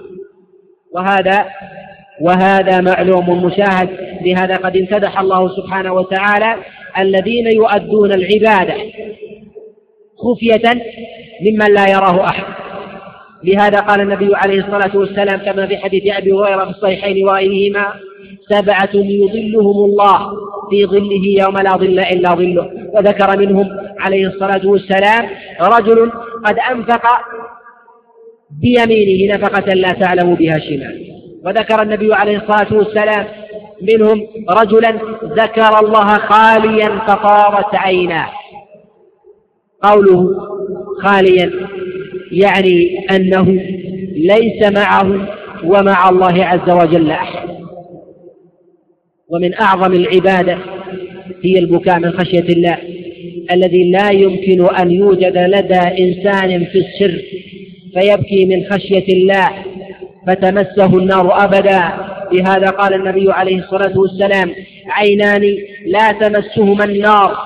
[0.91, 1.45] وهذا
[2.21, 3.89] وهذا معلوم مشاهد
[4.21, 6.55] لهذا قد امتدح الله سبحانه وتعالى
[6.99, 8.75] الذين يؤدون العبادة
[10.23, 10.81] خفية
[11.41, 12.43] ممن لا يراه أحد.
[13.43, 17.93] لهذا قال النبي عليه الصلاة والسلام كما في حديث أبي هريرة في الصحيحين وغيرهما
[18.49, 20.31] سبعة يظلهم الله
[20.69, 22.71] في ظله يوم لا ظل إلا ظله.
[22.93, 25.29] وذكر منهم عليه الصلاة والسلام
[25.61, 26.11] رجل
[26.45, 27.03] قد أنفق
[28.61, 31.09] بيمينه نفقة لا تعلم بها شمال
[31.45, 33.25] وذكر النبي عليه الصلاة والسلام
[33.81, 38.38] منهم رجلا ذكر الله خاليا فطارت عيناه.
[39.83, 40.29] قوله
[41.03, 41.51] خاليا
[42.31, 43.61] يعني أنه
[44.15, 45.27] ليس معه
[45.63, 47.49] ومع الله عز وجل أحد.
[49.29, 50.57] ومن أعظم العبادة
[51.43, 52.77] هي البكاء من خشية الله
[53.51, 57.21] الذي لا يمكن أن يوجد لدى إنسان في السر
[57.93, 59.49] فيبكي من خشية الله
[60.27, 61.81] فتمسه النار أبدا.
[62.31, 64.51] لهذا قال النبي عليه الصلاة والسلام
[64.89, 67.37] عينان لا تمسهما النار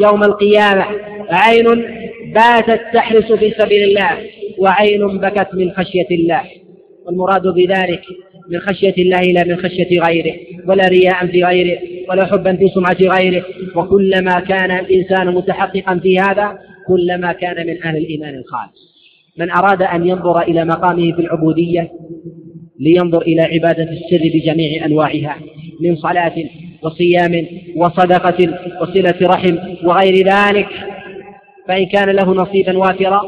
[0.00, 1.07] يوم القيامة.
[1.30, 1.64] عين
[2.34, 4.10] باتت تحرس في سبيل الله
[4.58, 6.42] وعين بكت من خشية الله.
[7.06, 8.02] والمراد بذلك
[8.50, 10.34] من خشية الله لا من خشية غيره
[10.66, 11.78] ولا رياء في غيره
[12.10, 13.44] ولا حبا في سمعة غيره.
[13.74, 18.98] وكلما كان الإنسان متحققا في هذا كلما كان من أهل الإيمان الخالص.
[19.38, 21.90] من أراد أن ينظر إلى مقامه في العبودية
[22.80, 25.36] لينظر إلى عبادة السر بجميع أنواعها
[25.80, 26.34] من صلاة
[26.82, 30.68] وصيام وصدقة وصلة رحم وغير ذلك.
[31.68, 33.22] فإن كان له نصيبا وافرا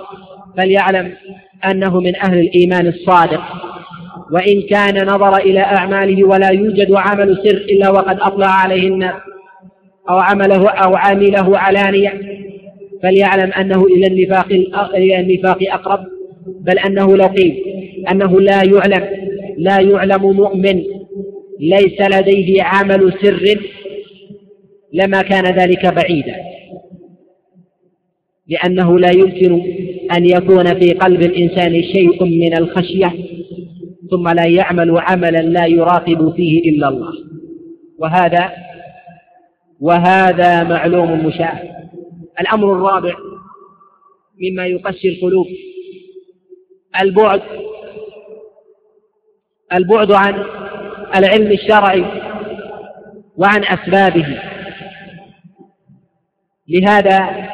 [0.56, 1.12] فليعلم
[1.70, 3.42] أنه من أهل الإيمان الصادق.
[4.32, 9.14] وإن كان نظر إلى أعماله ولا يوجد عمل سر إلا وقد أطلع عليه الناس
[10.10, 12.20] أو عمله أو عمله علانية
[13.02, 14.46] فليعلم أنه إلى النفاق
[14.94, 16.06] إلى النفاق أقرب.
[16.60, 17.62] بل أنه لو قيل
[18.10, 19.08] أنه لا يعلم
[19.58, 20.82] لا يعلم مؤمن
[21.60, 23.60] ليس لديه عمل سر
[24.92, 26.34] لما كان ذلك بعيدا.
[28.50, 29.62] لأنه لا يمكن
[30.16, 33.12] أن يكون في قلب الإنسان شيء من الخشية
[34.10, 37.12] ثم لا يعمل عملا لا يراقب فيه إلا الله.
[37.98, 38.52] وهذا
[39.80, 41.70] وهذا معلوم مشاهد
[42.40, 43.14] الأمر الرابع
[44.42, 45.46] مما يقسي القلوب
[47.00, 47.42] البعد
[49.72, 50.44] البعد عن
[51.16, 52.04] العلم الشرعي
[53.36, 54.42] وعن أسبابه.
[56.68, 57.50] لهذا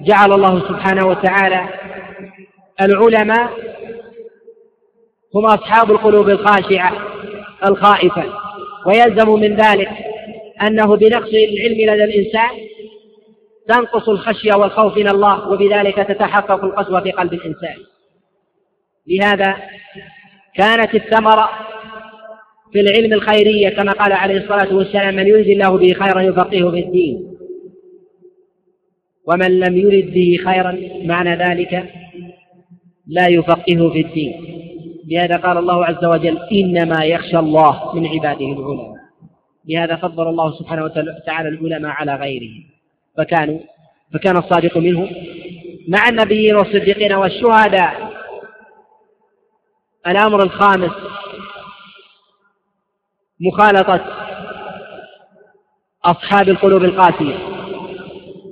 [0.00, 1.68] جعل الله سبحانه وتعالى
[2.80, 3.50] العلماء
[5.34, 6.92] هم أصحاب القلوب الخاشعة
[7.66, 8.24] الخائفة.
[8.86, 9.90] ويلزم من ذلك
[10.62, 12.50] أنه بنقص العلم لدى الإنسان
[13.68, 17.76] تنقص الخشية والخوف من الله وبذلك تتحقق القسوة في قلب الإنسان.
[19.06, 19.56] لهذا
[20.56, 21.50] كانت الثمرة
[22.72, 26.80] في العلم الخيرية كما قال عليه الصلاة والسلام من يريد الله به خيرا يفقهه في
[26.80, 27.35] الدين.
[29.26, 31.92] ومن لم يرد به خيرا معنى ذلك
[33.06, 34.62] لا يفقهه في الدين.
[35.06, 38.96] لهذا قال الله عز وجل إنما يخشى الله من عباده العلماء.
[39.68, 42.64] لهذا فضل الله سبحانه وتعالى العلماء على غيرهم
[43.16, 43.58] فكانوا
[44.14, 45.10] فكان الصادق منهم
[45.88, 48.12] مع النبيين والصديقين والشهداء.
[50.06, 50.92] الأمر الخامس
[53.40, 54.04] مخالطة
[56.04, 57.55] أصحاب القلوب القاسية.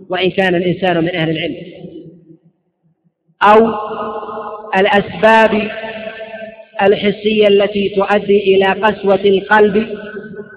[0.09, 1.57] وإن كان الإنسان من أهل العلم.
[3.43, 3.75] أو
[4.81, 5.71] الأسباب
[6.83, 9.99] الحسية التي تؤدي إلى قسوة القلب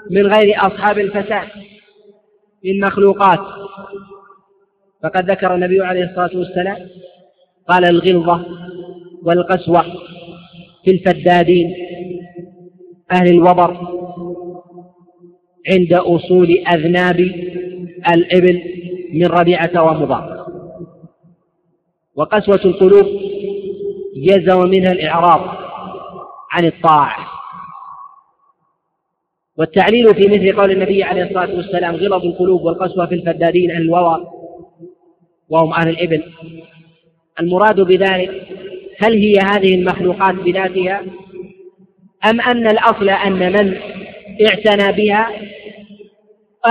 [0.10, 1.48] من غير أصحاب الفساد
[2.66, 3.40] من مخلوقات.
[5.04, 6.78] فقد ذكر النبي عليه الصلاة والسلام
[7.68, 8.46] قال الغلظة
[9.24, 9.86] والقسوة
[10.86, 11.74] في الفدادين
[13.12, 13.78] أهل الوبر
[15.70, 17.20] عند أصول أذناب
[18.14, 18.77] الإبل.
[19.13, 20.48] من ربيعة ومضار
[22.15, 23.06] وقسوة القلوب
[24.15, 25.41] يلزم منها الإعراض
[26.52, 27.28] عن الطاعة.
[29.58, 34.28] والتعليل في مثل قول النبي عليه الصلاة والسلام غلظ القلوب والقسوة في الفدادين أهل الووى
[35.50, 36.24] وهم أهل الإبل.
[37.39, 38.48] المراد بذلك
[39.00, 41.04] هل هي هذه المخلوقات بذاتها
[42.26, 43.78] أم أن الأصل أن من
[44.48, 45.30] اعتنى بها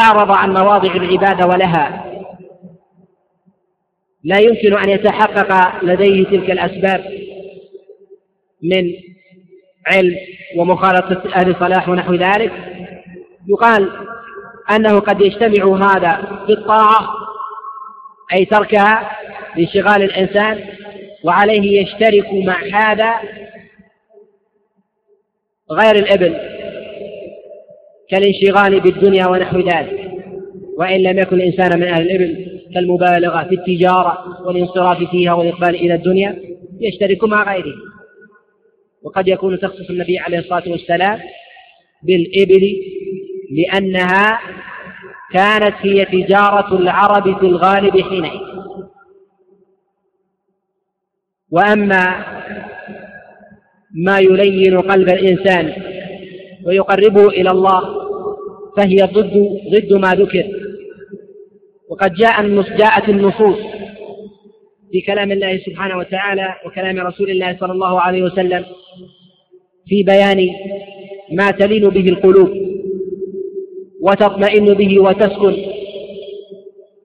[0.00, 2.15] أعرض عن مواضع العبادة ولها؟
[4.26, 7.04] لا يمكن أن يتحقق لديه تلك الأسباب
[8.62, 8.92] من
[9.86, 10.16] علم
[10.56, 12.52] ومخالطة أهل الصلاح ونحو ذلك.
[13.48, 13.90] يقال
[14.70, 17.08] أنه قد يجتمع هذا في الطاعة
[18.32, 19.10] أي تركها
[19.56, 20.64] لانشغال الإنسان
[21.24, 23.14] وعليه يشترك مع هذا
[25.70, 26.36] غير الإبل
[28.10, 30.10] كالانشغال بالدنيا ونحو ذلك
[30.78, 32.55] وإن لم يكن الإنسان من أهل الإبل.
[32.76, 36.42] كالمبالغة في التجارة والانصراف فيها والإقبال إلى الدنيا
[36.80, 37.74] يشترك مع غيره.
[39.02, 41.20] وقد يكون تخصص النبي عليه الصلاة والسلام
[42.02, 42.76] بالإبل
[43.50, 44.40] لأنها
[45.32, 48.40] كانت هي تجارة العرب في الغالب حينئذ.
[51.50, 52.24] وأما
[53.94, 55.72] ما يلين قلب الإنسان
[56.66, 57.82] ويقربه إلى الله
[58.76, 60.65] فهي ضد ضد ما ذكر.
[61.88, 63.56] وقد جاء جاءت النصوص
[64.92, 68.64] في كلام الله سبحانه وتعالى وكلام رسول الله صلى الله عليه وسلم
[69.86, 70.48] في بيان
[71.32, 72.50] ما تلين به القلوب
[74.00, 75.56] وتطمئن به وتسكن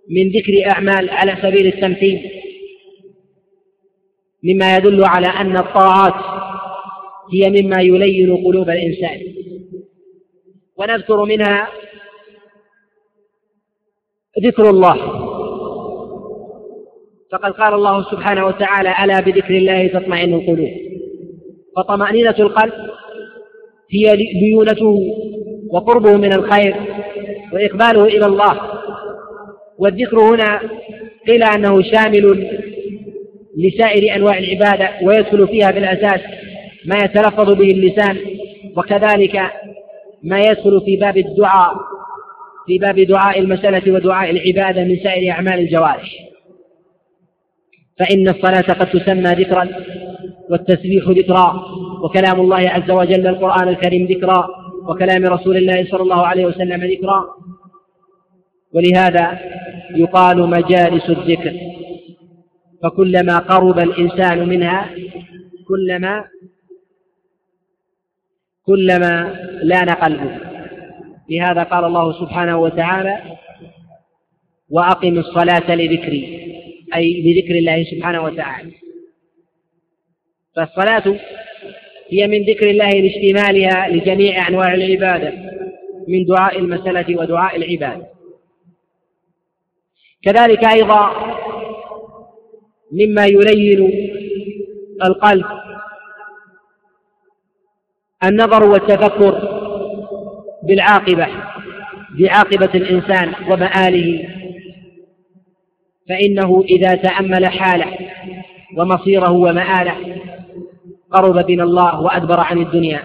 [0.09, 2.31] من ذكر أعمال على سبيل التمثيل
[4.43, 6.13] مما يدل على أن الطاعات
[7.33, 9.21] هي مما يلين قلوب الإنسان.
[10.77, 11.67] ونذكر منها
[14.39, 14.95] ذكر الله.
[17.31, 20.69] فقد قال الله سبحانه وتعالى ألا بذكر الله تطمئن القلوب.
[21.77, 22.73] فطمأنينة القلب
[23.91, 25.15] هي ليونته
[25.69, 26.75] وقربه من الخير
[27.53, 28.61] وإقباله إلى الله.
[29.77, 30.61] والذكر هنا
[31.27, 32.47] قيل أنه شامل
[33.57, 36.21] لسائر أنواع العبادة ويدخل فيها بالأساس
[36.85, 38.17] ما يتلفظ به اللسان
[38.77, 39.41] وكذلك
[40.23, 41.75] ما يدخل في باب الدعاء
[42.65, 46.11] في باب دعاء المسألة ودعاء العبادة من سائر أعمال الجوارح.
[47.99, 49.69] فإن الصلاة قد تسمى ذكرا
[50.49, 51.65] والتسبيح ذكرا
[52.03, 54.47] وكلام الله عز وجل القرآن الكريم ذكرا
[54.89, 57.25] وكلام رسول الله صلى الله عليه وسلم ذكرا.
[58.73, 59.39] ولهذا
[59.95, 61.53] يقال مجالس الذكر.
[62.83, 64.89] فكلما قرب الإنسان منها
[65.67, 66.25] كلما
[68.65, 70.50] كلما لأن قلبه.
[71.31, 73.37] لهذا قال الله سبحانه وتعالى
[74.69, 76.23] وأقم الصلاة لذكري
[76.95, 78.71] أي لذكر الله سبحانه وتعالى.
[80.55, 81.19] فالصلاة
[82.09, 85.33] هي من ذكر الله لاشتمالها لجميع أنواع العبادة
[86.07, 88.07] من دعاء المسألة ودعاء العبادة
[90.23, 91.11] كذلك أيضا
[92.91, 94.09] مما يلين
[95.03, 95.45] القلب
[98.23, 99.60] النظر والتفكر.
[100.63, 101.27] بالعاقبة
[102.19, 104.27] بعاقبة الإنسان ومآله.
[106.09, 107.97] فإنه إذا تأمل حاله
[108.77, 110.21] ومصيره ومآله
[111.11, 113.01] قرب من الله وأدبر عن الدنيا.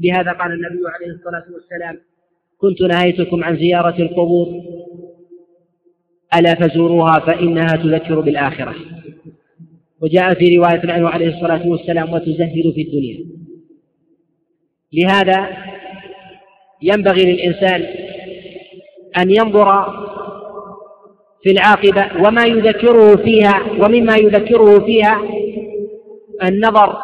[0.00, 2.00] لهذا قال النبي عليه الصلاة والسلام
[2.58, 4.48] كنت نهيتكم عن زيارة القبور
[6.38, 8.74] ألا فزوروها فإنها تذكر بالآخرة.
[10.00, 13.18] وجاء في رواية عنه عليه الصلاة والسلام وتزهد في الدنيا.
[14.92, 15.48] لهذا
[16.82, 17.86] ينبغي للإنسان
[19.18, 19.92] أن ينظر
[21.42, 25.22] في العاقبة وما يذكره فيها ومما يذكره فيها
[26.42, 26.96] النظر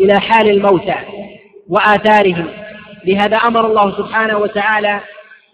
[0.00, 0.94] إلى حال الموتى
[1.68, 2.46] وآثارهم.
[3.06, 5.00] لهذا أمر الله سبحانه وتعالى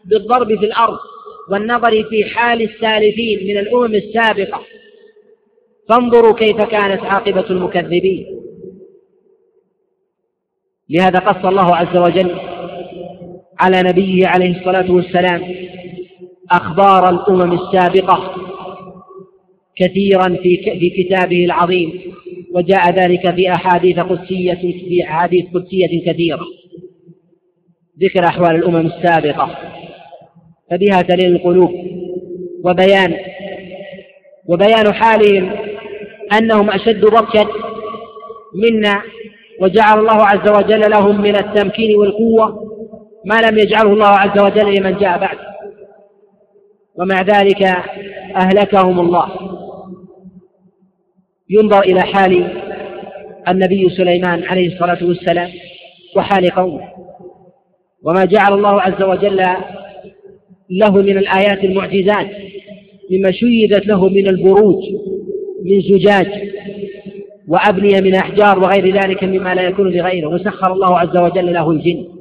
[0.05, 0.99] بالضرب في الأرض
[1.51, 4.61] والنظر في حال السالفين من الأمم السابقة.
[5.89, 8.27] فانظروا كيف كانت عاقبة المكذبين.
[10.91, 12.37] لهذا قص الله عز وجل
[13.61, 15.55] على نبيه عليه الصلاة والسلام
[16.51, 18.35] أخبار الأمم السابقة
[19.77, 22.01] كثيرا في كتابه العظيم
[22.55, 26.41] وجاء ذلك في أحاديث قدسية في أحاديث قدسية كثيرة.
[28.01, 29.57] ذكر أحوال الأمم السابقة.
[30.71, 31.71] فبها تلين القلوب
[32.65, 33.17] وبيان
[34.49, 35.53] وبيان حالهم
[36.33, 37.47] أنهم أشد بطشا
[38.55, 39.03] منا
[39.61, 42.70] وجعل الله عز وجل لهم من التمكين والقوة
[43.25, 45.39] ما لم يجعله الله عز وجل لمن جاء بعد.
[46.95, 47.63] ومع ذلك
[48.37, 49.29] أهلكهم الله.
[51.51, 52.61] ينظر إلى حال
[53.49, 55.51] النبي سليمان عليه الصلاة والسلام
[56.17, 56.91] وحال قومه.
[58.03, 59.45] وما جعل الله عز وجل
[60.71, 62.27] له من الآيات المعجزات
[63.11, 64.85] مما شيدت له من البروج
[65.65, 66.51] من زجاج
[67.49, 72.20] وأبنية من أحجار وغير ذلك مما لا يكون لغيره وسخر الله عز وجل له الجن.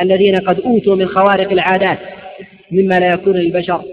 [0.00, 1.98] الذين قد أوتوا من خوارق العادات
[2.72, 3.84] مما لا يكون للبشر.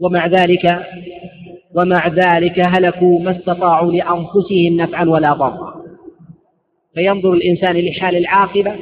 [0.00, 0.86] ومع ذلك
[1.74, 5.82] ومع ذلك هلكوا ما استطاعوا لأنفسهم نفعا ولا ضرا.
[6.94, 8.76] فينظر الإنسان لحال العاقبة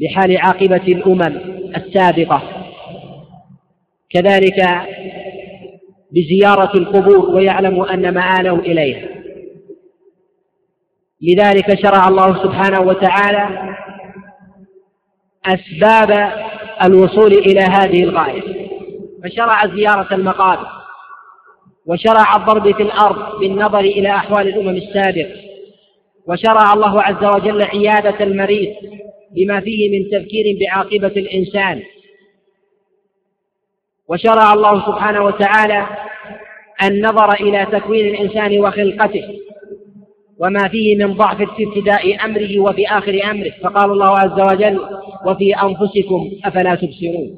[0.00, 1.40] لحال عاقبة الأمم
[1.76, 2.42] السابقة.
[4.10, 4.62] كذلك
[6.12, 9.08] بزيارة القبور ويعلم أن مآله إليها
[11.22, 13.74] لذلك شرع الله سبحانه وتعالى
[15.54, 16.32] أسباب
[16.84, 18.70] الوصول إلى هذه الغاية.
[19.24, 20.66] فشرع زيارة المقابر
[21.86, 25.40] وشرع الضرب في الأرض بالنظر إلى أحوال الأمم السابقة
[26.26, 28.74] وشرع الله عز وجل عيادة المريض
[29.36, 31.82] بما فيه من تذكير بعاقبة الإنسان.
[34.08, 35.86] وشرع الله سبحانه وتعالى
[36.82, 39.24] النظر إلى تكوين الإنسان وخلقته.
[40.40, 43.50] وما فيه من ضعف في ابتداء أمره وفي آخر أمره.
[43.62, 44.80] فقال الله عز وجل
[45.26, 47.36] وفي أنفسكم أفلا تبصرون.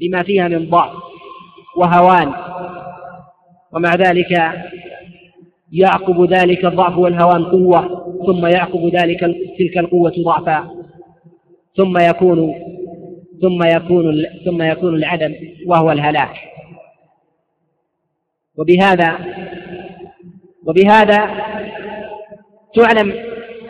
[0.00, 0.92] لما فيها من ضعف
[1.76, 2.32] وهوان.
[3.72, 4.52] ومع ذلك
[5.72, 9.20] يعقب ذلك الضعف والهوان قوة ثم يعقب ذلك
[9.58, 10.70] تلك القوة ضعفا.
[11.76, 12.54] ثم يكون
[13.42, 15.34] ثم يكون ثم يكون العدم
[15.66, 16.36] وهو الهلاك.
[18.56, 19.18] وبهذا
[20.66, 21.30] وبهذا
[22.74, 23.14] تعلم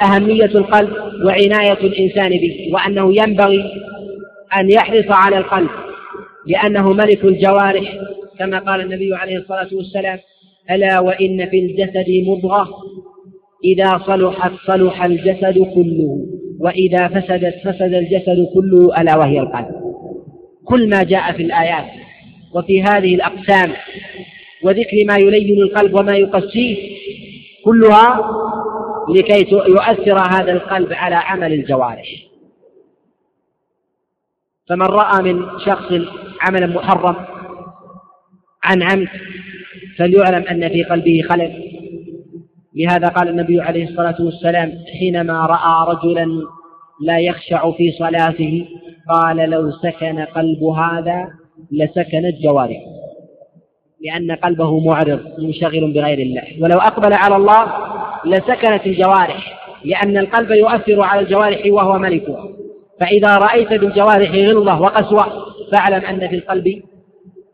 [0.02, 0.92] أهمية القلب
[1.26, 3.64] وعناية الإنسان به وأنه ينبغي
[4.56, 5.70] أن يحرص على القلب
[6.46, 7.94] لأنه ملك الجوارح
[8.38, 10.18] كما قال النبي عليه الصلاة والسلام
[10.70, 12.68] ألا وإن في الجسد مضغة
[13.64, 16.26] إذا صلحت صلح الجسد كله
[16.60, 19.66] وإذا فسدت فسد الجسد كله ألا وهي القلب.
[20.64, 21.84] كل ما جاء في الآيات
[22.54, 23.72] وفي هذه الأقسام
[24.62, 26.98] وذكر ما يلين القلب وما يقسيه
[27.64, 28.30] كلها
[29.08, 32.08] لكي يؤثر هذا القلب على عمل الجوارح.
[34.68, 35.92] فمن رأى من شخص
[36.40, 37.16] عملا محرم
[38.64, 39.08] عن عمد
[39.98, 41.64] فليعلم أن في قلبه خلل.
[42.74, 46.26] لهذا قال النبي عليه الصلاة والسلام حينما رأى رجلا
[47.00, 48.68] لا يخشع في صلاته
[49.10, 51.28] قال لو سكن قلب هذا
[51.72, 52.97] لسكنت جوارحه.
[54.00, 56.42] لأن قلبه معرض منشغل بغير الله.
[56.60, 57.66] ولو أقبل على الله
[58.26, 62.48] لسكنت الجوارح لأن القلب يؤثر على الجوارح وهو ملكها
[63.00, 65.26] فإذا رأيت بالجوارح غلظة وقسوة
[65.72, 66.82] فاعلم أن في القلب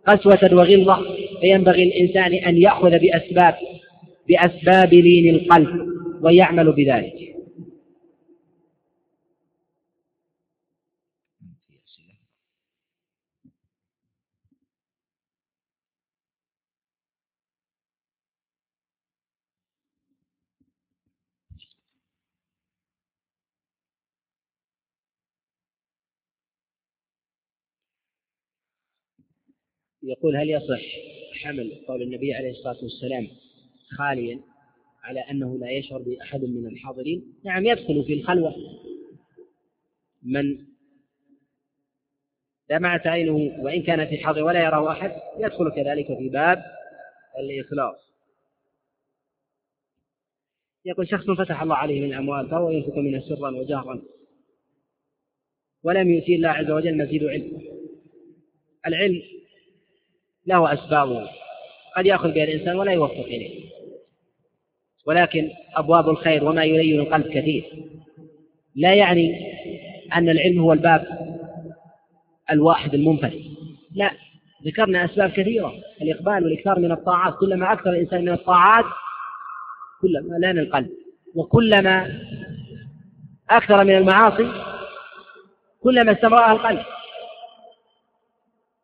[0.06, 0.98] قسوة وغلظة.
[1.40, 3.54] فينبغي الإنسان أن يأخذ بأسباب
[4.28, 5.68] بأسباب لين القلب
[6.22, 7.33] ويعمل بذلك.
[30.04, 30.82] يقول هل يصح
[31.42, 33.28] حمل قول النبي عليه الصلاة والسلام
[33.98, 34.40] خاليا
[35.02, 38.54] على أنه لا يشعر بأحد من الحاضرين؟ نعم يدخل في الخلوة.
[40.22, 40.58] من؟
[42.70, 46.64] دمعت عينه وإن كان في حاضر ولا يراه أحد يدخل كذلك في باب
[47.38, 47.96] الإخلاص.
[50.84, 54.02] يقول شخص فتح الله عليه من الأموال فهو ينفق منها سرا وجهرا
[55.82, 57.62] ولم يؤتي الله عز وجل مزيد علم.
[58.86, 59.22] العلم
[60.46, 61.28] له أسبابه
[61.96, 63.64] قد يأخذ بها الإنسان ولا يوفق إليه.
[65.06, 67.64] ولكن أبواب الخير وما يلين القلب كثير.
[68.74, 69.54] لا يعني
[70.14, 71.06] أن العلم هو الباب
[72.50, 73.42] الواحد المنفرد.
[73.94, 74.10] لا
[74.66, 75.74] ذكرنا أسباب كثيرة.
[76.02, 77.34] الإقبال والإكثار من الطاعات.
[77.40, 78.84] كلما أكثر الإنسان من الطاعات
[80.00, 80.90] كلما لأن القلب.
[81.34, 82.20] وكلما
[83.50, 84.52] أكثر من المعاصي
[85.82, 86.84] كلما استمرأ القلب.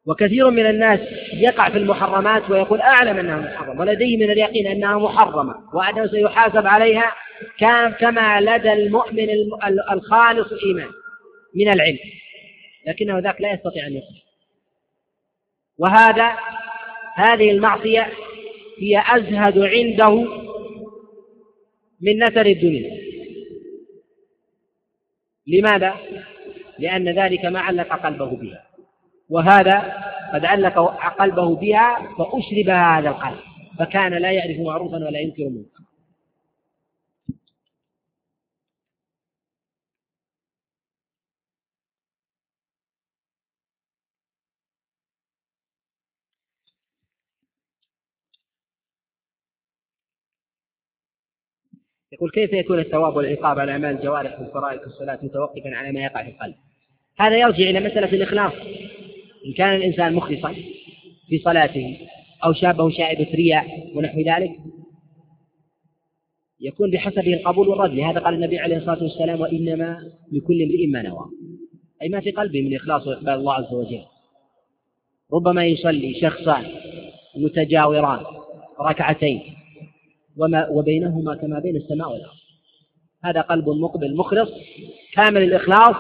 [0.07, 1.01] وكثير من الناس
[1.35, 7.15] يقع في المحرمات ويقول أعلم أنها محرمة ولديه من اليقين أنها محرمة وأنه سيحاسب عليها
[7.59, 9.29] كان كما لدى المؤمن
[9.93, 10.91] الخالص الإيمان
[11.55, 11.99] من العلم
[12.87, 14.21] لكنه ذاك لا يستطيع أن يخرج
[15.79, 16.37] وهذا
[17.15, 18.13] هذه المعصية
[18.79, 20.41] هي أزهد عنده
[22.01, 23.01] من نثر الدنيا.
[25.47, 25.95] لماذا؟
[26.79, 28.70] لأن ذلك ما علق قلبه بها.
[29.31, 29.79] وهذا
[30.35, 30.79] قد علق
[31.19, 33.39] قلبه بها فأشربها هذا القلب
[33.79, 35.81] فكان لا يعرف معروفا ولا ينكر منكرا
[52.13, 56.23] يقول كيف يكون الثواب والعقاب على أعمال الجوارح في الفرائض الصلاه متوقفا على ما يقع
[56.23, 56.55] في القلب؟
[57.19, 58.53] هذا يرجع إلى مسألة الإخلاص
[59.47, 60.55] إن كان الإنسان مخلصا
[61.29, 61.99] في صلاته
[62.45, 64.51] أو شابه شائبة رياء ونحو ذلك
[66.61, 67.95] يكون بحسبه القبول والرد.
[67.95, 71.27] لهذا قال النبي عليه الصلاة والسلام وإنما لكل امرئ ما نوى.
[72.03, 74.05] أي ما في قلبه من إخلاص وإقبال الله عز وجل.
[75.33, 76.65] ربما يصلي شخصان
[77.37, 78.25] متجاوران
[78.81, 79.41] ركعتين
[80.37, 82.41] وما وبينهما كما بين السماء والأرض.
[83.25, 84.51] هذا قلب مقبل مخلص
[85.13, 85.97] كامل الإخلاص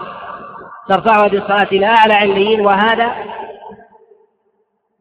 [0.90, 3.14] ترفعها بالصلاة إلى أعلى عليين وهذا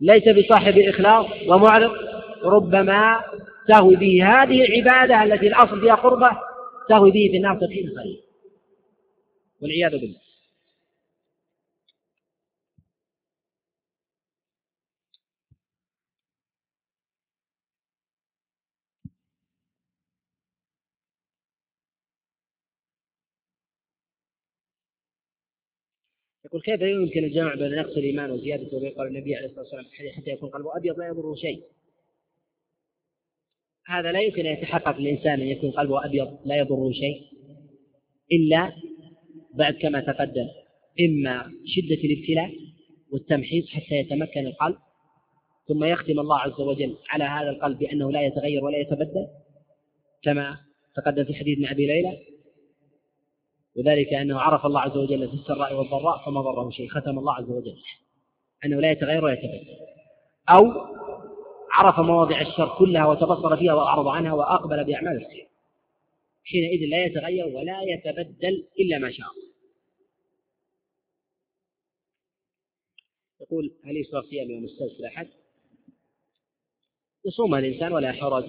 [0.01, 1.91] ليس بصاحب إخلاص ومعرض
[2.43, 3.21] ربما
[3.67, 6.29] تهوي به هذه العبادة التي الأصل فيها قربة
[6.89, 8.21] تهوي به في النار تدخين خليل
[9.61, 10.28] والعياذ بالله.
[26.50, 29.86] يقول كيف يمكن الجمع بين نقص الإيمان وزيادته وبين قول النبي عليه الصلاة والسلام
[30.18, 31.64] حتى يكون قلبه أبيض لا يضره شيء.
[33.86, 37.22] هذا لا يمكن أن يتحقق للإنسان أن يكون قلبه أبيض لا يضره شيء
[38.32, 38.72] إلا
[39.54, 40.47] بعد كما تقدم
[41.00, 42.52] إما شدة الابتلاء
[43.12, 44.78] والتمحيص حتى يتمكن القلب
[45.68, 49.28] ثم يختم الله عز وجل على هذا القلب بأنه لا يتغير ولا يتبدل
[50.24, 50.58] كما
[50.95, 52.18] تقدم في حديث أبي ليلى
[53.76, 57.49] وذلك أنه عرف الله عز وجل في السراء والضراء فما ضره شيء ختم الله عز
[57.49, 57.78] وجل.
[58.65, 59.78] أنه لا يتغير ولا يتبدل.
[60.49, 60.72] أو
[61.72, 65.49] عرف مواضع الشر كلها وتبصر فيها وأعرض عنها وأقبل بأعمال الخير.
[66.43, 69.28] حينئذ لا يتغير ولا يتبدل إلا ما شاء
[73.41, 75.28] يقول هل يشرع صيام يوم السبت الأحد؟
[77.26, 78.45] يصوم الإنسان ولا حرج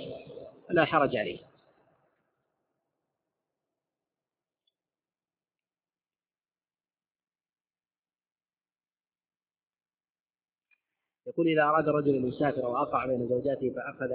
[0.71, 1.50] ولا حرج عليه.
[11.31, 14.13] يقول إذا أراد الرجل أن يسافر وأقع بين زوجاته فأخذ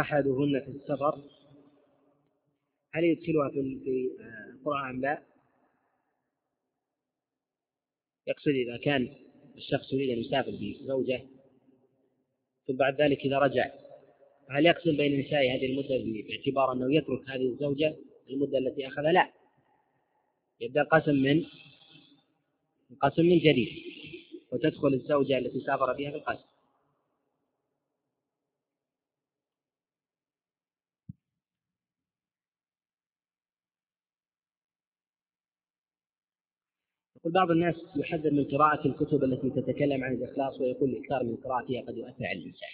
[0.00, 1.22] أحدهن في السفر
[2.92, 3.60] هل يدخلها في
[4.54, 5.22] القرآن أم لا؟
[8.26, 9.16] يقصد إذا كان
[9.56, 11.22] الشخص يريد أن يسافر بزوجة
[12.66, 13.70] ثم بعد ذلك إذا رجع
[14.50, 17.96] هل يقسم بين نسائه هذه المدة باعتبار أنه يترك هذه الزوجة
[18.30, 19.32] المدة التي أخذها؟ لا
[20.60, 21.44] يبدأ القسم من
[22.90, 23.93] القسم من جديد
[24.54, 26.44] وتدخل الزوجة التي سافر بها في القسم
[37.16, 41.82] يقول بعض الناس يحذر من قراءة الكتب التي تتكلم عن الإخلاص ويقول الإكثار من قراءتها
[41.82, 42.68] قد يؤثر على الإنسان.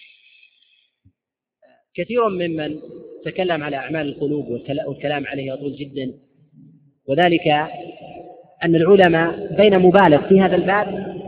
[1.95, 2.81] كثير ممن
[3.25, 4.49] تكلم على أعمال القلوب
[4.87, 6.19] والكلام عليه يطول جدا
[7.07, 7.49] وذلك
[8.65, 11.20] أن العلماء بين مبالغ في هذا الباب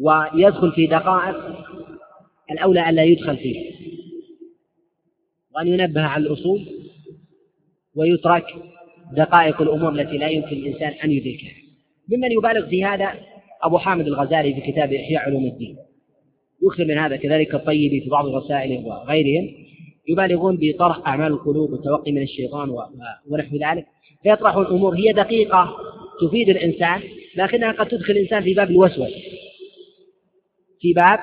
[0.00, 1.36] ويدخل في دقائق
[2.50, 3.72] الأولى أن لا يدخل فيه
[5.54, 6.66] وأن ينبه على الأصول
[7.96, 8.46] ويترك
[9.16, 11.52] دقائق الأمور التي لا يمكن الإنسان أن يدركها.
[12.08, 13.14] ممن يبالغ في هذا
[13.62, 15.76] أبو حامد الغزالي في كتاب إحياء علوم الدين.
[16.62, 19.48] يكثر من هذا كذلك الطيبي في بعض رسائله وغيرهم.
[20.08, 22.70] يبالغون بطرح أعمال القلوب والتوقي من الشيطان
[23.28, 23.86] ونحو ذلك.
[24.22, 25.76] فيطرحون الأمور هي دقيقة
[26.20, 27.00] تفيد الإنسان
[27.36, 29.10] لكنها قد تدخل الإنسان في باب الوسوس
[30.82, 31.18] في باب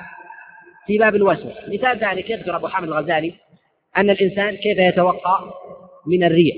[0.86, 3.34] في باب الوسوس مثال ذلك يذكر أبو حامد الغزالي
[3.96, 5.54] أن الإنسان كيف يتوقع
[6.06, 6.56] من الريح.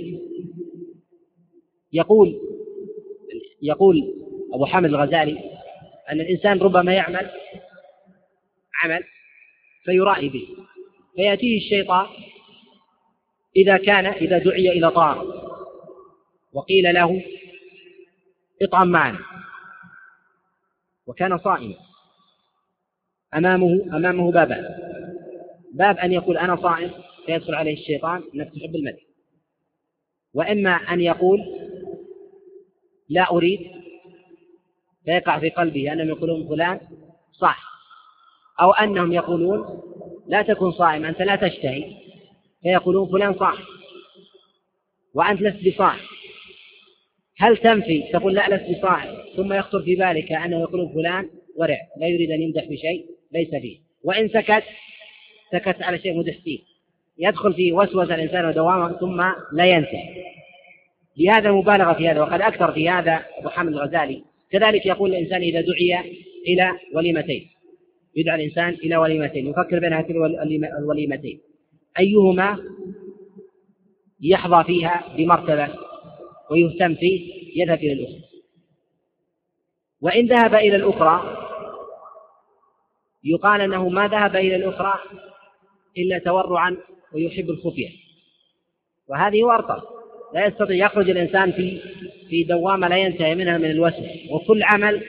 [1.92, 2.40] يقول
[3.62, 3.96] يقول
[4.54, 5.38] أبو حامد الغزالي
[6.10, 7.30] أن الإنسان ربما يعمل
[8.82, 9.04] عمل
[9.84, 10.46] فيرائي به
[11.16, 12.06] فيأتيه الشيطان
[13.56, 15.26] إذا كان إذا دعي إلى طعام
[16.52, 17.22] وقيل له
[18.62, 19.18] اطعم معنا
[21.06, 21.91] وكان صائما.
[23.34, 24.64] أمامه أمامه بابان
[25.72, 26.90] باب أن يقول أنا صائم
[27.26, 29.02] فيدخل عليه الشيطان أنك تحب المدح.
[30.34, 31.40] وإما أن يقول
[33.08, 33.60] لا أريد
[35.04, 36.80] فيقع في قلبه أنهم يقولون فلان
[37.32, 37.72] صح
[38.60, 39.82] أو أنهم يقولون
[40.28, 41.84] لا تكن صائم أنت لا تشتهي
[42.62, 43.58] فيقولون فلان صح
[45.14, 46.00] وأنت لست بصائم.
[47.38, 49.16] هل تنفي؟ تقول لا لست بصائم.
[49.36, 53.11] ثم يخطر في بالك أنه يقولون فلان ورع لا يريد أن يمدح بشيء.
[53.32, 53.78] ليس فيه.
[54.04, 54.64] وإن سكت
[55.52, 56.58] سكت على شيء مدح فيه.
[57.18, 59.22] يدخل في وسوسة الإنسان ودوامه ثم
[59.52, 60.24] لا ينتهي
[61.16, 64.24] لهذا مبالغة في هذا وقد أكثر في هذا أبو حامد الغزالي.
[64.50, 66.00] كذلك يقول الإنسان إذا دعي
[66.48, 67.48] إلى وليمتين.
[68.16, 69.46] يدعى الإنسان إلى وليمتين.
[69.46, 70.16] يفكر بين هاتين
[70.78, 71.40] الوليمتين.
[71.98, 72.58] أيهما
[74.20, 75.68] يحظى فيها بمرتبة
[76.50, 78.22] ويهتم فيه؟ يذهب إلى الأخرى.
[80.00, 81.42] وإن ذهب إلى الأخرى
[83.24, 84.94] يقال أنه ما ذهب إلى الأخرى
[85.98, 86.76] إلا تورعا
[87.14, 87.88] ويحب الخفية.
[89.08, 89.82] وهذه ورطة.
[90.34, 91.80] لا يستطيع يخرج الإنسان في
[92.28, 95.04] في دوامة لا ينتهي منها من الوسوس وكل عمل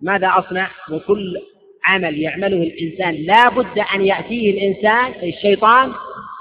[0.00, 1.40] ماذا أصنع؟ وكل
[1.84, 3.14] عمل يعمله الإنسان.
[3.14, 5.92] لا بد أن يأتيه الإنسان الشيطان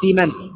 [0.02, 0.50] في منفذ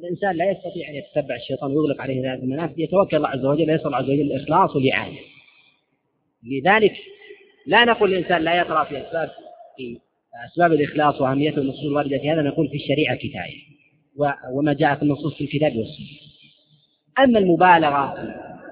[0.00, 2.80] الإنسان لا يستطيع أن يتتبع الشيطان ويغلق عليه هذه المنافذ.
[2.80, 5.18] يتوكل الله عز وجل يسأل عز وجل الإخلاص والإعانة.
[6.44, 6.92] لذلك
[7.66, 9.30] لا نقول الإنسان لا يقرأ في أسباب
[9.76, 9.98] في
[10.52, 13.66] أسباب الإخلاص وأهميته النصوص الواردة في هذا نقول في الشريعة كفاية
[14.52, 16.06] وما جاء في النصوص في الكتاب والسنة.
[17.18, 18.14] أما المبالغة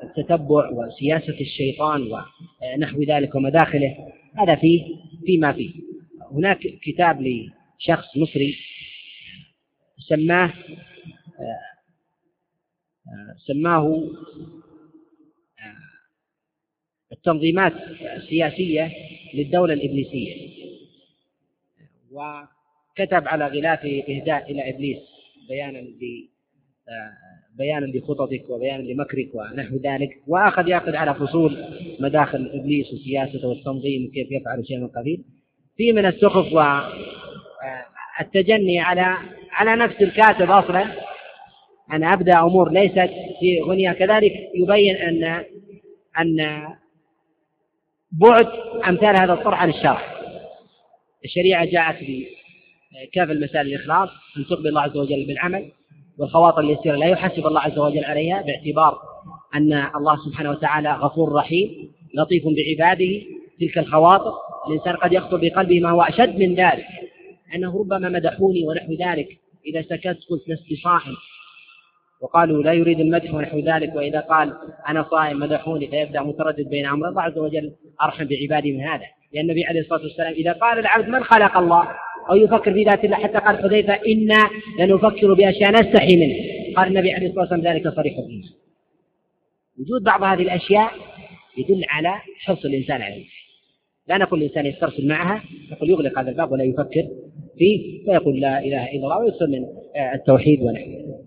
[0.03, 3.97] التتبع وسياسة الشيطان ونحو ذلك ومداخله
[4.39, 4.83] هذا فيه
[5.27, 5.71] فيما فيه.
[6.33, 8.57] هناك كتاب لشخص مصري
[10.09, 10.53] سماه
[13.47, 14.03] سماه
[17.27, 17.73] التنظيمات
[18.17, 18.93] السياسية
[19.35, 20.35] للدولة الإبليسية.
[22.13, 24.99] وكتب على غلافه إهداء إلى إبليس
[25.49, 26.29] بيانا ل
[27.59, 30.11] بيانا لخططك وبيانا لمكرك ونحو ذلك.
[30.27, 31.57] وأخذ يأخذ على فصول
[32.01, 35.25] مداخل إبليس وسياسته والتنظيم وكيف يفعل شيء من القبيل
[35.77, 36.53] في من السخف
[38.21, 39.17] والتجني على
[39.51, 40.83] على نفس الكاتب أصلا.
[41.93, 43.11] ان أبدأ أمور ليست
[43.41, 43.93] في غنية.
[43.93, 45.45] كذلك يبين أن
[46.19, 46.67] أن
[48.21, 48.47] بعد
[48.89, 50.03] أمثال هذا الطرح عن الشرع.
[51.25, 55.73] الشريعة جاءت بكاف المسائل الإخلاص أن تقبل الله عز وجل بالعمل
[56.19, 58.99] والخواطر اليسيرة لا يحاسب الله عز وجل عليها باعتبار
[59.55, 63.23] أن الله سبحانه وتعالى غفور رحيم لطيف بعباده
[63.61, 64.33] تلك الخواطر.
[64.69, 66.87] الإنسان قد يخطر بقلبه ما هو أشد من ذلك
[67.55, 69.29] أنه ربما مدحوني ونحو ذلك
[69.67, 71.17] إذا سكت قلت لست صائم.
[72.21, 74.53] وقالوا لا يريد المدح ونحو ذلك وإذا قال
[74.89, 79.05] أنا صائم مدحوني فيبدأ متردد بين أمر الله عز وجل أرحم بعباده من هذا.
[79.33, 81.89] لأن النبي عليه الصلاة والسلام إذا قال العبد من خلق الله؟
[82.31, 84.51] أو يفكر في ذات الله؟ حتى قال حذيفة إنا
[84.81, 86.35] لنفكر بأشياء نستحي منه
[86.77, 88.51] قال النبي عليه الصلاة والسلام ذلك صريح الإيمان.
[89.79, 90.91] وجود بعض هذه الأشياء
[91.59, 93.25] يدل على حرص الإنسان عليه
[94.09, 95.43] لا نقول الإنسان يسترسل معها
[95.73, 97.09] نقول يغلق هذا الباب ولا يفكر
[97.59, 99.65] فيه فيقول لا إله إلا الله ويصل من
[100.15, 101.25] التوحيد ونحوه.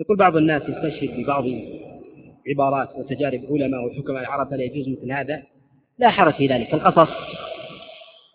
[0.00, 1.44] يقول بعض الناس يستشهد ببعض
[2.48, 5.42] عبارات وتجارب علماء وحكماء العرب فلا يجوز مثل هذا.
[5.98, 7.10] لا حرج في ذلك القصص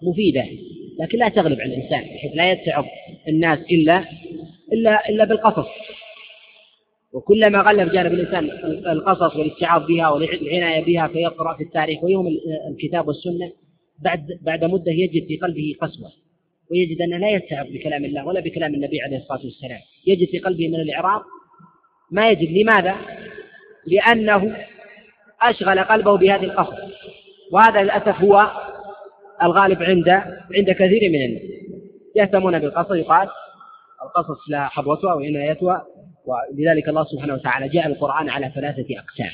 [0.03, 0.45] مفيدة
[0.99, 2.85] لكن لا تغلب على الإنسان بحيث لا يتعظ
[3.27, 4.05] الناس إلا
[4.73, 5.67] إلا إلا بالقصص.
[7.13, 8.43] وكلما غلب جانب الإنسان
[8.91, 12.27] القصص والاستيعاب بها والعناية بها فيقرأ في التاريخ ويوم
[12.71, 13.51] الكتاب والسنة
[13.99, 16.11] بعد بعد مدة يجد في قلبه قسوة
[16.71, 20.67] ويجد أنه لا يستعب بكلام الله ولا بكلام النبي عليه الصلاة والسلام يجد في قلبه
[20.67, 21.21] من الإعراض
[22.11, 22.95] ما يجد لماذا؟
[23.87, 24.57] لأنه
[25.41, 26.79] أشغل قلبه بهذه القصص
[27.51, 28.51] وهذا للأسف هو
[29.43, 30.09] الغالب عند
[30.55, 31.41] عند كثير من الناس
[32.15, 33.29] يهتمون بالقصص يقال
[34.03, 35.85] القصص لها حظوتها وعنايتها
[36.25, 39.31] ولذلك الله سبحانه وتعالى جاء القرآن على ثلاثة أقسام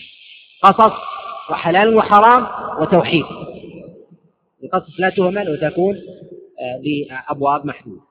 [0.62, 0.94] قصص
[1.50, 2.48] وحلال وحرام
[2.82, 3.26] وتوحيد.
[4.64, 8.02] القصص لا تهمل وتكون آه، لأبواب محدودة.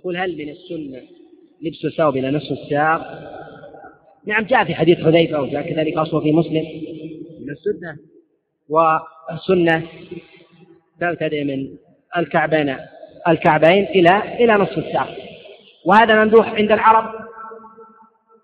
[0.00, 1.02] يقول هل من السنة
[1.62, 3.00] لبس الثوب إلى نصف الساق؟
[4.26, 6.64] نعم جاء في حديث حذيفة وجاء كذلك أصله في مسلم.
[7.40, 7.96] من السنة؟
[8.68, 9.86] والسنة
[11.00, 11.68] تبتدئ من
[12.16, 12.76] الكعبين
[13.28, 15.16] الكعبين إلى إلى نصف الساق.
[15.84, 17.14] وهذا ممدوح عند العرب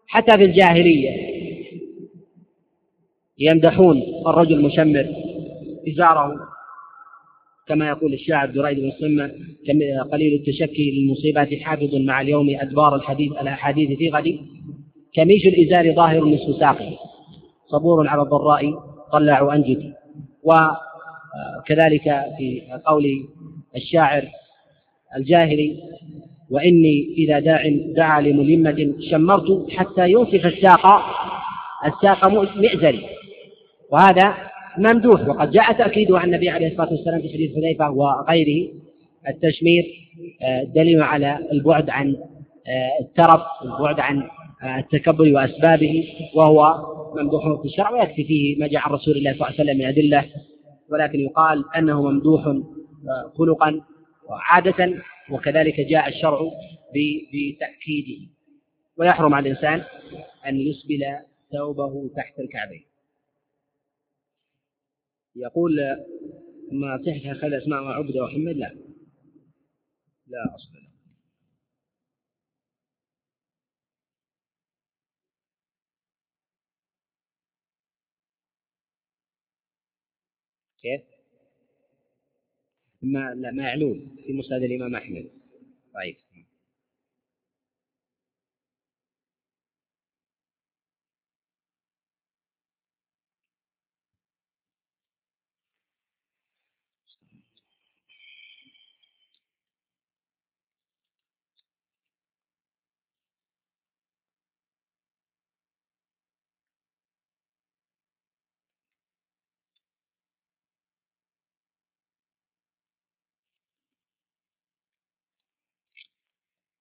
[0.07, 1.11] حتى في الجاهلية.
[3.38, 5.07] يمدحون الرجل مشمر
[5.88, 6.55] إزاره.
[7.68, 9.30] كما يقول الشاعر دريد بن صمة
[10.12, 14.38] قليل التشكي للمصيبات حافظ مع اليوم أدبار الحديث الأحاديث في غد.
[15.14, 16.98] كميش الإزار ظاهر نصف ساقه
[17.66, 18.74] صبور على الضراء
[19.12, 19.92] طلع أنجدي
[20.42, 22.02] وكذلك
[22.38, 23.04] في قول
[23.76, 24.24] الشاعر
[25.16, 25.76] الجاهلي
[26.50, 27.62] وإني إذا داع
[27.96, 30.86] دعا لملمة شمرت حتى ينصف الساق
[31.86, 33.06] الساق مئزري.
[33.92, 34.34] وهذا
[34.79, 35.29] ممدوح.
[35.29, 38.72] وقد جاء تأكيده عن النبي عليه الصلاة والسلام في حديث حذيفة وغيره
[39.29, 39.85] التشمير
[40.43, 42.16] آه، دليل على البعد عن
[42.66, 44.22] آه، الترف البعد عن
[44.62, 49.37] آه، التكبر وأسبابه وهو ممدوح في الشرع ويكفي فيه ما جاء عن رسول الله صلى
[49.37, 50.24] الله عليه وسلم من أدلة.
[50.91, 52.57] ولكن يقال أنه ممدوح
[53.39, 53.81] خلقا
[54.29, 56.41] وعادة وكذلك جاء الشرع
[56.95, 58.27] بتأكيده.
[58.99, 59.83] ويحرم على الإنسان
[60.47, 61.05] أن يسبل
[61.53, 62.85] ثوبه تحت الكعبين.
[65.37, 65.76] يقول
[66.72, 68.76] ما صحة أخذ أسماء عبده وحمد لا.
[70.26, 70.87] لا له.
[80.82, 81.03] كيف؟
[83.03, 85.30] ما لا ما يعلون في مسند الإمام أحمد.
[85.95, 86.26] طيب.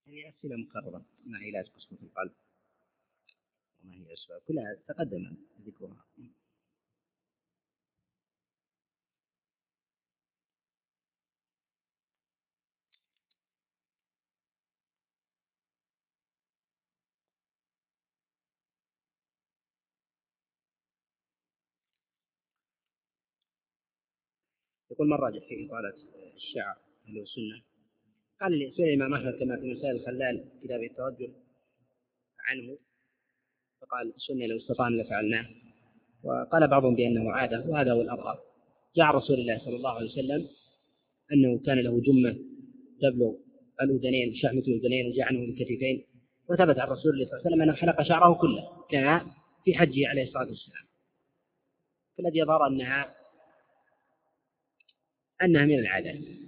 [0.08, 2.32] هي أسئلة مكررة ما علاج قسوة القلب؟
[3.84, 6.06] وما هي أسباب؟ كلها تقدم ذكرها.
[24.92, 25.94] يقول من راجع في إطالة
[26.36, 26.78] الشعر
[27.08, 27.75] أهل السنة؟
[28.42, 31.30] قال سئل الإمام أحمد كما في مسائل الخلال كتاب التوجه
[32.40, 32.78] عنه.
[33.82, 35.46] فقال السنة لو استطعنا لفعلناه.
[36.24, 38.40] وقال بعضهم بأنه عادة وهذا هو الأظهر
[38.96, 40.50] جاء رسول الله صلى الله عليه وسلم
[41.34, 42.38] أنه كان له جمة
[43.02, 43.34] تبلغ
[43.82, 46.06] الأذنين شحمة الأذنين وجاء عنه الكتفين
[46.50, 49.32] وثبت عن رسول الله صلى الله عليه وسلم أنه حلق شعره كله كما
[49.66, 50.86] في حجه عليه الصلاة والسلام.
[52.18, 53.16] فالذي يظهر أنها
[55.44, 56.45] أنها من العادات.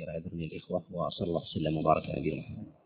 [0.00, 2.79] أسئلة كثيرة يذرني الإخوة وصلى الله وسلم وبارك على نبينا محمد.